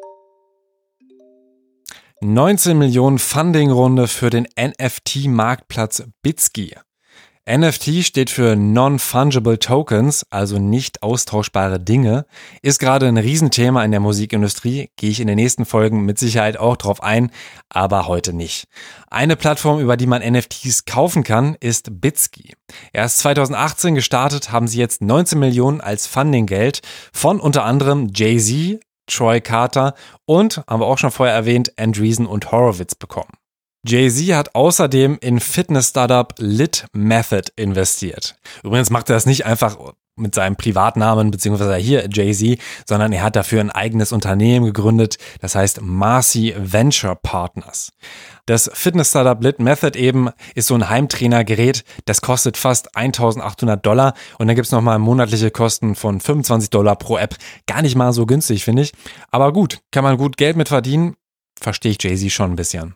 19 2.35 2.77
Millionen 2.77 3.21
Funding-Runde 3.21 4.09
für 4.09 4.31
den 4.31 4.49
NFT-Marktplatz 4.59 6.03
Bitski. 6.23 6.75
NFT 7.49 8.05
steht 8.05 8.31
für 8.31 8.57
Non-Fungible 8.57 9.61
Tokens, 9.61 10.27
also 10.31 10.59
nicht 10.59 11.05
austauschbare 11.05 11.79
Dinge, 11.79 12.27
ist 12.62 12.81
gerade 12.81 13.07
ein 13.07 13.17
Riesenthema 13.17 13.85
in 13.85 13.93
der 13.93 14.01
Musikindustrie, 14.01 14.91
gehe 14.97 15.11
ich 15.11 15.21
in 15.21 15.29
den 15.29 15.37
nächsten 15.37 15.65
Folgen 15.65 16.05
mit 16.05 16.19
Sicherheit 16.19 16.57
auch 16.57 16.77
drauf 16.77 17.01
ein, 17.01 17.31
aber 17.69 18.09
heute 18.09 18.33
nicht. 18.33 18.67
Eine 19.09 19.37
Plattform, 19.37 19.79
über 19.79 19.97
die 19.97 20.09
man 20.09 20.21
NFTs 20.21 20.87
kaufen 20.87 21.23
kann, 21.23 21.57
ist 21.61 22.01
Bitski. 22.01 22.55
Erst 22.93 23.19
2018 23.21 23.95
gestartet, 23.95 24.51
haben 24.51 24.67
sie 24.67 24.81
jetzt 24.81 25.01
19 25.01 25.39
Millionen 25.39 25.81
als 25.81 26.09
Funding-Geld 26.09 26.81
von 27.12 27.39
unter 27.39 27.62
anderem 27.65 28.11
Jay-Z, 28.12 28.81
Troy 29.07 29.40
Carter 29.40 29.95
und, 30.25 30.62
haben 30.66 30.81
wir 30.81 30.87
auch 30.87 30.99
schon 30.99 31.11
vorher 31.11 31.35
erwähnt, 31.35 31.79
Andreessen 31.79 32.27
und 32.27 32.53
Horowitz 32.53 32.95
bekommen. 32.95 33.33
Jay-Z 33.87 34.35
hat 34.35 34.55
außerdem 34.55 35.19
in 35.21 35.38
Fitness-Startup 35.38 36.35
Lit 36.38 36.87
Method 36.92 37.53
investiert. 37.55 38.37
Übrigens 38.64 38.90
macht 38.90 39.09
er 39.09 39.14
das 39.14 39.27
nicht 39.27 39.47
einfach 39.47 39.77
mit 40.16 40.35
seinem 40.35 40.57
Privatnamen, 40.57 41.31
beziehungsweise 41.31 41.76
hier 41.76 42.09
Jay-Z, 42.11 42.59
sondern 42.87 43.12
er 43.12 43.22
hat 43.22 43.37
dafür 43.37 43.61
ein 43.61 43.70
eigenes 43.70 44.12
Unternehmen 44.12 44.66
gegründet, 44.66 45.18
das 45.40 45.55
heißt 45.55 45.81
Marcy 45.83 46.55
Venture 46.57 47.16
Partners. 47.16 47.92
Das 48.46 48.70
Fitness-Startup 48.72 49.42
Lit 49.42 49.59
Method 49.61 49.98
eben 49.98 50.31
ist 50.55 50.68
so 50.68 50.74
ein 50.74 50.88
Heimtrainergerät, 50.88 51.85
das 52.05 52.20
kostet 52.20 52.57
fast 52.57 52.96
1800 52.96 53.85
Dollar 53.85 54.14
und 54.38 54.46
dann 54.46 54.57
gibt's 54.57 54.72
nochmal 54.72 54.98
monatliche 54.98 55.50
Kosten 55.50 55.94
von 55.94 56.20
25 56.20 56.70
Dollar 56.70 56.96
pro 56.96 57.18
App. 57.18 57.37
Gar 57.66 57.83
nicht 57.83 57.96
mal 57.96 58.12
so 58.12 58.24
günstig, 58.24 58.64
finde 58.64 58.83
ich. 58.83 58.92
Aber 59.31 59.52
gut, 59.52 59.81
kann 59.90 60.05
man 60.05 60.16
gut 60.16 60.37
Geld 60.37 60.57
mit 60.57 60.68
verdienen, 60.68 61.16
verstehe 61.61 61.92
ich 61.92 62.02
Jay-Z 62.02 62.33
schon 62.33 62.52
ein 62.52 62.57
bisschen. 62.57 62.94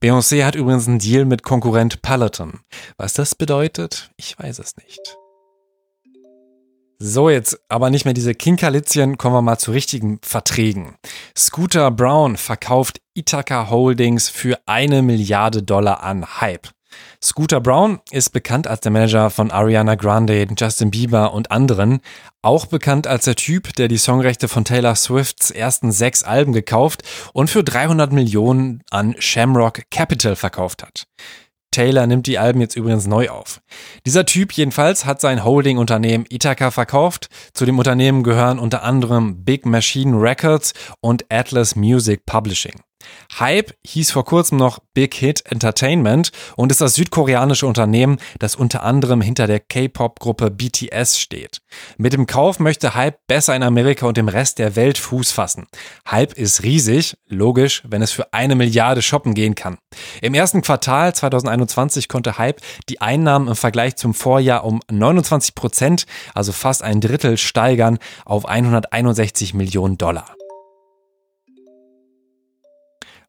Beyoncé 0.00 0.44
hat 0.44 0.54
übrigens 0.54 0.88
einen 0.88 0.98
Deal 0.98 1.26
mit 1.26 1.42
Konkurrent 1.42 2.00
Peloton. 2.00 2.60
Was 2.96 3.12
das 3.12 3.34
bedeutet, 3.34 4.10
ich 4.16 4.38
weiß 4.38 4.58
es 4.58 4.76
nicht. 4.76 5.19
So, 7.02 7.30
jetzt 7.30 7.58
aber 7.70 7.88
nicht 7.88 8.04
mehr 8.04 8.12
diese 8.12 8.34
Kinkerlitzchen, 8.34 9.16
kommen 9.16 9.34
wir 9.34 9.40
mal 9.40 9.56
zu 9.56 9.70
richtigen 9.70 10.18
Verträgen. 10.22 10.96
Scooter 11.34 11.90
Brown 11.90 12.36
verkauft 12.36 13.00
Ithaca 13.14 13.70
Holdings 13.70 14.28
für 14.28 14.58
eine 14.66 15.00
Milliarde 15.00 15.62
Dollar 15.62 16.02
an 16.02 16.42
Hype. 16.42 16.68
Scooter 17.22 17.62
Brown 17.62 18.00
ist 18.10 18.34
bekannt 18.34 18.66
als 18.66 18.80
der 18.80 18.92
Manager 18.92 19.30
von 19.30 19.50
Ariana 19.50 19.94
Grande, 19.94 20.46
Justin 20.58 20.90
Bieber 20.90 21.32
und 21.32 21.50
anderen. 21.50 22.00
Auch 22.42 22.66
bekannt 22.66 23.06
als 23.06 23.24
der 23.24 23.34
Typ, 23.34 23.74
der 23.76 23.88
die 23.88 23.96
Songrechte 23.96 24.46
von 24.46 24.66
Taylor 24.66 24.94
Swifts 24.94 25.50
ersten 25.50 25.92
sechs 25.92 26.22
Alben 26.22 26.52
gekauft 26.52 27.02
und 27.32 27.48
für 27.48 27.64
300 27.64 28.12
Millionen 28.12 28.82
an 28.90 29.14
Shamrock 29.18 29.84
Capital 29.90 30.36
verkauft 30.36 30.82
hat. 30.82 31.06
Taylor 31.70 32.06
nimmt 32.06 32.26
die 32.26 32.38
Alben 32.38 32.60
jetzt 32.60 32.76
übrigens 32.76 33.06
neu 33.06 33.28
auf. 33.28 33.60
Dieser 34.06 34.26
Typ 34.26 34.52
jedenfalls 34.52 35.04
hat 35.04 35.20
sein 35.20 35.44
Holding-Unternehmen 35.44 36.26
Ithaca 36.28 36.70
verkauft. 36.70 37.28
Zu 37.54 37.64
dem 37.64 37.78
Unternehmen 37.78 38.22
gehören 38.22 38.58
unter 38.58 38.82
anderem 38.82 39.44
Big 39.44 39.66
Machine 39.66 40.20
Records 40.20 40.72
und 41.00 41.26
Atlas 41.30 41.76
Music 41.76 42.26
Publishing. 42.26 42.80
Hype 43.38 43.74
hieß 43.84 44.10
vor 44.10 44.24
kurzem 44.24 44.58
noch 44.58 44.80
Big 44.94 45.14
Hit 45.14 45.44
Entertainment 45.46 46.30
und 46.56 46.70
ist 46.70 46.80
das 46.80 46.94
südkoreanische 46.94 47.66
Unternehmen, 47.66 48.18
das 48.38 48.56
unter 48.56 48.82
anderem 48.82 49.20
hinter 49.20 49.46
der 49.46 49.60
K-Pop-Gruppe 49.60 50.50
BTS 50.50 51.18
steht. 51.18 51.62
Mit 51.96 52.12
dem 52.12 52.26
Kauf 52.26 52.58
möchte 52.58 52.94
Hype 52.94 53.18
besser 53.26 53.54
in 53.54 53.62
Amerika 53.62 54.06
und 54.06 54.16
dem 54.16 54.28
Rest 54.28 54.58
der 54.58 54.76
Welt 54.76 54.98
Fuß 54.98 55.32
fassen. 55.32 55.66
Hype 56.10 56.34
ist 56.34 56.62
riesig, 56.62 57.16
logisch, 57.28 57.82
wenn 57.86 58.02
es 58.02 58.10
für 58.10 58.32
eine 58.32 58.54
Milliarde 58.54 59.02
shoppen 59.02 59.34
gehen 59.34 59.54
kann. 59.54 59.78
Im 60.20 60.34
ersten 60.34 60.62
Quartal 60.62 61.14
2021 61.14 62.08
konnte 62.08 62.38
Hype 62.38 62.60
die 62.88 63.00
Einnahmen 63.00 63.48
im 63.48 63.56
Vergleich 63.56 63.96
zum 63.96 64.14
Vorjahr 64.14 64.64
um 64.64 64.80
29 64.90 65.54
Prozent, 65.54 66.06
also 66.34 66.52
fast 66.52 66.82
ein 66.82 67.00
Drittel, 67.00 67.38
steigern 67.38 67.98
auf 68.24 68.46
161 68.46 69.54
Millionen 69.54 69.98
Dollar. 69.98 70.34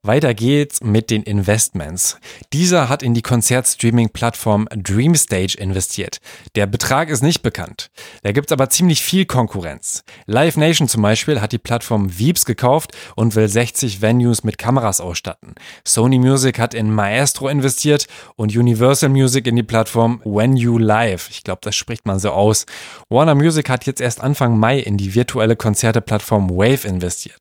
Weiter 0.03 0.33
geht's 0.33 0.81
mit 0.81 1.11
den 1.11 1.21
Investments. 1.21 2.17
Dieser 2.53 2.89
hat 2.89 3.03
in 3.03 3.13
die 3.13 3.21
Konzertstreaming-Plattform 3.21 4.67
Dreamstage 4.75 5.55
investiert. 5.59 6.17
Der 6.55 6.65
Betrag 6.65 7.09
ist 7.09 7.21
nicht 7.21 7.43
bekannt. 7.43 7.91
Da 8.23 8.31
gibt's 8.31 8.51
aber 8.51 8.71
ziemlich 8.71 9.03
viel 9.03 9.27
Konkurrenz. 9.27 10.03
Live 10.25 10.57
Nation 10.57 10.87
zum 10.87 11.03
Beispiel 11.03 11.39
hat 11.39 11.51
die 11.51 11.59
Plattform 11.59 12.17
Veeps 12.17 12.45
gekauft 12.45 12.97
und 13.15 13.35
will 13.35 13.47
60 13.47 14.01
Venues 14.01 14.43
mit 14.43 14.57
Kameras 14.57 15.01
ausstatten. 15.01 15.53
Sony 15.85 16.17
Music 16.17 16.57
hat 16.57 16.73
in 16.73 16.91
Maestro 16.91 17.47
investiert 17.47 18.07
und 18.35 18.57
Universal 18.57 19.09
Music 19.09 19.45
in 19.45 19.55
die 19.55 19.61
Plattform 19.61 20.19
When 20.25 20.57
You 20.57 20.79
Live. 20.79 21.29
Ich 21.29 21.43
glaube, 21.43 21.61
das 21.61 21.75
spricht 21.75 22.07
man 22.07 22.17
so 22.17 22.31
aus. 22.31 22.65
Warner 23.09 23.35
Music 23.35 23.69
hat 23.69 23.85
jetzt 23.85 24.01
erst 24.01 24.19
Anfang 24.19 24.57
Mai 24.57 24.79
in 24.79 24.97
die 24.97 25.13
virtuelle 25.13 25.55
Konzerteplattform 25.55 26.49
Wave 26.49 26.87
investiert. 26.87 27.37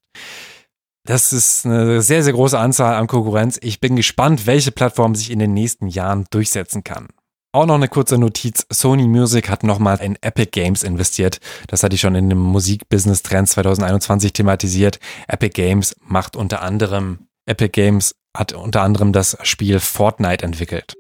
Das 1.05 1.33
ist 1.33 1.65
eine 1.65 2.03
sehr, 2.03 2.23
sehr 2.23 2.33
große 2.33 2.59
Anzahl 2.59 2.95
an 2.95 3.07
Konkurrenz. 3.07 3.59
Ich 3.63 3.81
bin 3.81 3.97
gespannt, 3.97 4.47
welche 4.47 4.71
Plattform 4.71 5.15
sich 5.15 5.31
in 5.31 5.39
den 5.39 5.55
nächsten 5.55 5.89
Jahren 5.89 6.27
durchsetzen 6.31 6.85
kann. 6.85 7.09
Auch 7.53 7.67
noch 7.67 7.75
eine 7.75 7.89
kurze 7.89 8.17
Notiz. 8.17 8.65
Sony 8.71 9.09
Music 9.09 9.49
hat 9.49 9.65
nochmal 9.65 10.01
in 10.01 10.17
Epic 10.21 10.51
Games 10.53 10.85
investiert. 10.85 11.41
Das 11.67 11.83
hatte 11.83 11.97
ich 11.97 12.01
schon 12.01 12.15
in 12.15 12.29
dem 12.29 12.39
Musikbusiness 12.39 13.23
Trend 13.23 13.49
2021 13.49 14.33
thematisiert. 14.33 15.01
Epic 15.27 15.55
Games 15.55 15.97
macht 16.01 16.37
unter 16.37 16.63
anderem, 16.63 17.27
Epic 17.47 17.71
Games 17.73 18.15
hat 18.37 18.53
unter 18.53 18.83
anderem 18.83 19.13
das 19.13 19.37
Spiel 19.43 19.81
Fortnite 19.81 20.45
entwickelt. 20.45 20.95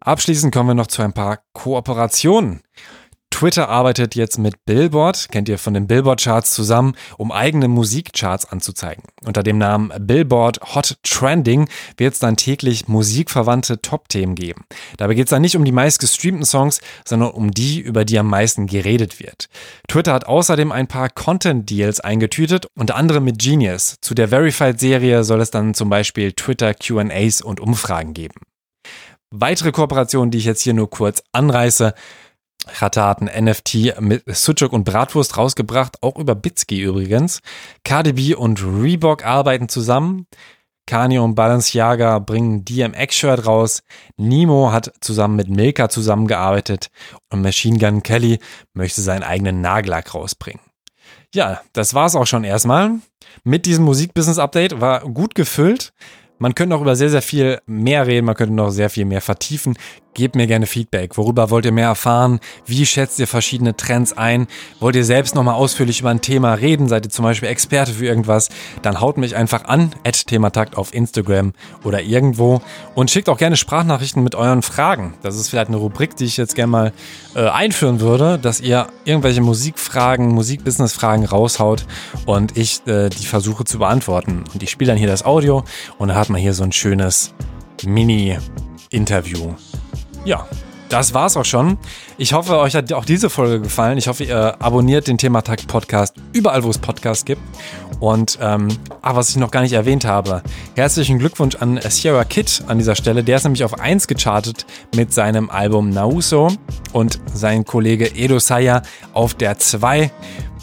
Abschließend 0.00 0.54
kommen 0.54 0.70
wir 0.70 0.74
noch 0.74 0.86
zu 0.86 1.02
ein 1.02 1.12
paar 1.12 1.40
Kooperationen. 1.52 2.62
Twitter 3.38 3.68
arbeitet 3.68 4.16
jetzt 4.16 4.36
mit 4.36 4.64
Billboard, 4.64 5.28
kennt 5.30 5.48
ihr 5.48 5.58
von 5.58 5.72
den 5.72 5.86
Billboard-Charts 5.86 6.52
zusammen, 6.54 6.96
um 7.18 7.30
eigene 7.30 7.68
Musikcharts 7.68 8.46
anzuzeigen. 8.46 9.04
Unter 9.24 9.44
dem 9.44 9.58
Namen 9.58 9.92
Billboard 9.96 10.74
Hot 10.74 10.96
Trending 11.04 11.68
wird 11.96 12.14
es 12.14 12.18
dann 12.18 12.36
täglich 12.36 12.88
musikverwandte 12.88 13.80
Top-Themen 13.80 14.34
geben. 14.34 14.64
Dabei 14.96 15.14
geht 15.14 15.26
es 15.26 15.30
dann 15.30 15.42
nicht 15.42 15.54
um 15.54 15.64
die 15.64 15.70
meistgestreamten 15.70 16.44
Songs, 16.44 16.80
sondern 17.04 17.30
um 17.30 17.52
die, 17.52 17.78
über 17.78 18.04
die 18.04 18.18
am 18.18 18.26
meisten 18.26 18.66
geredet 18.66 19.20
wird. 19.20 19.48
Twitter 19.86 20.14
hat 20.14 20.26
außerdem 20.26 20.72
ein 20.72 20.88
paar 20.88 21.08
Content-Deals 21.08 22.00
eingetütet, 22.00 22.66
unter 22.74 22.96
anderem 22.96 23.22
mit 23.22 23.38
Genius. 23.38 23.98
Zu 24.00 24.14
der 24.14 24.30
Verified-Serie 24.30 25.22
soll 25.22 25.40
es 25.40 25.52
dann 25.52 25.74
zum 25.74 25.88
Beispiel 25.88 26.32
Twitter 26.32 26.74
QAs 26.74 27.40
und 27.40 27.60
Umfragen 27.60 28.14
geben. 28.14 28.34
Weitere 29.30 29.72
Kooperationen, 29.72 30.30
die 30.30 30.38
ich 30.38 30.46
jetzt 30.46 30.62
hier 30.62 30.74
nur 30.74 30.90
kurz 30.90 31.22
anreiße, 31.32 31.94
Ratte 32.66 33.02
hat 33.02 33.22
ein 33.22 33.44
NFT 33.44 34.00
mit 34.00 34.24
Sucuk 34.26 34.72
und 34.72 34.84
Bratwurst 34.84 35.36
rausgebracht, 35.36 36.02
auch 36.02 36.16
über 36.18 36.34
Bitski 36.34 36.82
übrigens. 36.82 37.40
KDB 37.84 38.34
und 38.34 38.62
Reebok 38.62 39.24
arbeiten 39.24 39.68
zusammen. 39.68 40.26
Kanye 40.86 41.18
und 41.18 41.34
Balenciaga 41.34 42.18
bringen 42.18 42.64
DMX-Shirt 42.64 43.46
raus. 43.46 43.82
Nemo 44.16 44.72
hat 44.72 44.92
zusammen 45.00 45.36
mit 45.36 45.50
Milka 45.50 45.90
zusammengearbeitet 45.90 46.88
und 47.30 47.42
Machine 47.42 47.78
Gun 47.78 48.02
Kelly 48.02 48.38
möchte 48.72 49.02
seinen 49.02 49.22
eigenen 49.22 49.60
Nagellack 49.60 50.14
rausbringen. 50.14 50.62
Ja, 51.34 51.60
das 51.74 51.92
war's 51.92 52.16
auch 52.16 52.26
schon 52.26 52.42
erstmal. 52.42 52.92
Mit 53.44 53.66
diesem 53.66 53.84
Musikbusiness-Update 53.84 54.80
war 54.80 55.00
gut 55.00 55.34
gefüllt. 55.34 55.92
Man 56.38 56.54
könnte 56.54 56.74
noch 56.74 56.80
über 56.80 56.96
sehr, 56.96 57.10
sehr 57.10 57.22
viel 57.22 57.60
mehr 57.66 58.06
reden, 58.06 58.24
man 58.24 58.34
könnte 58.34 58.54
noch 58.54 58.70
sehr 58.70 58.88
viel 58.88 59.04
mehr 59.04 59.20
vertiefen. 59.20 59.76
Gebt 60.14 60.34
mir 60.34 60.48
gerne 60.48 60.66
Feedback. 60.66 61.16
Worüber 61.16 61.50
wollt 61.50 61.64
ihr 61.64 61.72
mehr 61.72 61.86
erfahren? 61.86 62.40
Wie 62.66 62.84
schätzt 62.86 63.20
ihr 63.20 63.28
verschiedene 63.28 63.76
Trends 63.76 64.16
ein? 64.16 64.48
Wollt 64.80 64.96
ihr 64.96 65.04
selbst 65.04 65.36
nochmal 65.36 65.54
ausführlich 65.54 66.00
über 66.00 66.10
ein 66.10 66.20
Thema 66.20 66.54
reden? 66.54 66.88
Seid 66.88 67.06
ihr 67.06 67.10
zum 67.10 67.24
Beispiel 67.24 67.48
Experte 67.48 67.92
für 67.92 68.06
irgendwas? 68.06 68.48
Dann 68.82 69.00
haut 69.00 69.16
mich 69.16 69.36
einfach 69.36 69.66
an, 69.66 69.92
at 70.04 70.26
Thematakt 70.26 70.76
auf 70.76 70.92
Instagram 70.92 71.52
oder 71.84 72.02
irgendwo 72.02 72.60
und 72.96 73.12
schickt 73.12 73.28
auch 73.28 73.38
gerne 73.38 73.56
Sprachnachrichten 73.56 74.24
mit 74.24 74.34
euren 74.34 74.62
Fragen. 74.62 75.14
Das 75.22 75.36
ist 75.36 75.50
vielleicht 75.50 75.68
eine 75.68 75.76
Rubrik, 75.76 76.16
die 76.16 76.24
ich 76.24 76.36
jetzt 76.36 76.56
gerne 76.56 76.70
mal 76.70 76.92
äh, 77.36 77.48
einführen 77.48 78.00
würde, 78.00 78.38
dass 78.38 78.60
ihr 78.60 78.88
irgendwelche 79.04 79.40
Musikfragen, 79.40 80.28
Musikbusinessfragen 80.30 81.26
raushaut 81.26 81.86
und 82.26 82.56
ich 82.56 82.84
äh, 82.86 83.08
die 83.08 83.26
versuche 83.26 83.64
zu 83.64 83.78
beantworten. 83.78 84.42
Und 84.52 84.62
ich 84.64 84.70
spiele 84.70 84.90
dann 84.90 84.98
hier 84.98 85.06
das 85.06 85.24
Audio 85.24 85.64
und 85.98 86.08
dann 86.08 86.16
hat 86.16 86.28
man 86.28 86.40
hier 86.40 86.54
so 86.54 86.64
ein 86.64 86.72
schönes 86.72 87.34
Mini-Interview 87.84 89.54
ja, 90.28 90.46
das 90.90 91.14
war's 91.14 91.38
auch 91.38 91.44
schon. 91.44 91.78
Ich 92.18 92.34
hoffe, 92.34 92.58
euch 92.58 92.74
hat 92.74 92.92
auch 92.92 93.06
diese 93.06 93.30
Folge 93.30 93.60
gefallen. 93.60 93.96
Ich 93.96 94.08
hoffe, 94.08 94.24
ihr 94.24 94.60
abonniert 94.60 95.06
den 95.06 95.16
Thematakt 95.16 95.66
Podcast 95.66 96.14
überall, 96.34 96.64
wo 96.64 96.70
es 96.70 96.76
Podcasts 96.76 97.24
gibt. 97.24 97.40
Und 97.98 98.38
ähm, 98.40 98.68
ah, 99.00 99.16
was 99.16 99.30
ich 99.30 99.36
noch 99.36 99.50
gar 99.50 99.62
nicht 99.62 99.72
erwähnt 99.72 100.04
habe, 100.04 100.42
herzlichen 100.76 101.18
Glückwunsch 101.18 101.56
an 101.56 101.80
Sierra 101.88 102.24
Kid 102.24 102.62
an 102.68 102.78
dieser 102.78 102.94
Stelle. 102.94 103.24
Der 103.24 103.36
ist 103.38 103.44
nämlich 103.44 103.64
auf 103.64 103.80
1 103.80 104.06
gechartet 104.06 104.66
mit 104.94 105.12
seinem 105.12 105.48
Album 105.48 105.88
Nauso 105.88 106.48
und 106.92 107.18
sein 107.32 107.64
Kollege 107.64 108.14
Edo 108.14 108.38
Saya 108.38 108.82
auf 109.14 109.34
der 109.34 109.58
2. 109.58 110.10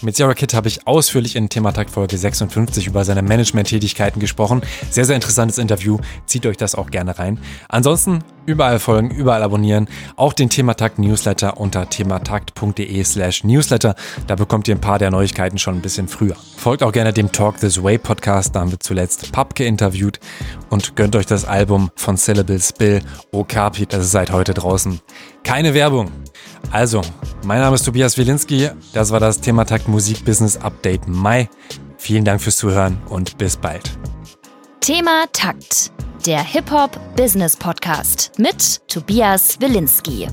Mit 0.02 0.16
Sierra 0.16 0.34
Kid 0.34 0.54
habe 0.54 0.68
ich 0.68 0.86
ausführlich 0.88 1.36
in 1.36 1.50
Thematakt 1.50 1.90
Folge 1.90 2.18
56 2.18 2.88
über 2.88 3.06
seine 3.06 3.22
Management-Tätigkeiten 3.22 4.20
gesprochen. 4.20 4.62
Sehr, 4.90 5.06
sehr 5.06 5.16
interessantes 5.16 5.58
Interview. 5.58 6.00
Zieht 6.26 6.46
euch 6.46 6.58
das 6.58 6.76
auch 6.76 6.92
gerne 6.92 7.18
rein. 7.18 7.40
Ansonsten 7.70 8.20
überall 8.46 8.80
folgen, 8.80 9.10
überall 9.10 9.42
abonnieren. 9.42 9.88
Auch 10.16 10.34
den 10.34 10.50
Thematakt 10.50 11.00
Newsletter 11.00 11.58
unter 11.58 11.90
thematakt.de 11.90 13.04
slash 13.04 13.44
Newsletter. 13.44 13.96
Da 14.28 14.36
bekommt 14.36 14.68
ihr 14.68 14.76
ein 14.76 14.82
paar 14.82 15.00
der 15.00 15.12
Neuigkeiten 15.12 15.58
schon 15.58 15.76
ein 15.76 15.82
bisschen 15.82 16.08
früher. 16.08 16.36
Folgt 16.58 16.84
auch 16.84 16.92
gerne 16.92 17.14
dem 17.14 17.32
Talk 17.32 17.60
This 17.60 17.82
Way 17.82 17.98
Podcast. 17.98 18.56
Da 18.56 18.62
haben 18.62 18.72
wir 18.72 18.80
zuletzt 18.80 19.32
Papke 19.32 19.66
interviewt 19.66 20.20
und 20.70 20.96
gönnt 20.96 21.16
euch 21.16 21.26
das 21.26 21.46
Album 21.46 21.90
von 21.96 22.18
Syllables 22.18 22.74
Bill 22.74 23.02
Okapi. 23.32 23.86
Das 23.86 24.04
ist 24.04 24.12
seit 24.12 24.32
heute 24.32 24.54
draußen. 24.54 25.00
Keine 25.44 25.74
Werbung. 25.74 26.12
Also, 26.72 27.02
mein 27.46 27.60
Name 27.60 27.76
ist 27.76 27.84
Tobias 27.84 28.18
Wilinski. 28.18 28.70
Das 28.94 29.12
war 29.12 29.20
das 29.20 29.40
Thematakt 29.40 29.88
Musik 29.88 30.26
Business 30.26 30.58
Update 30.58 31.08
Mai. 31.08 31.50
Vielen 31.98 32.26
Dank 32.26 32.42
fürs 32.42 32.58
Zuhören 32.58 32.98
und 33.10 33.38
bis 33.38 33.56
bald. 33.56 33.98
Thema 34.82 35.26
Takt, 35.32 35.92
der 36.26 36.44
Hip-Hop 36.44 37.00
Business 37.16 37.56
Podcast 37.56 38.32
mit 38.38 38.88
Tobias 38.88 39.60
Wilinski. 39.60 40.28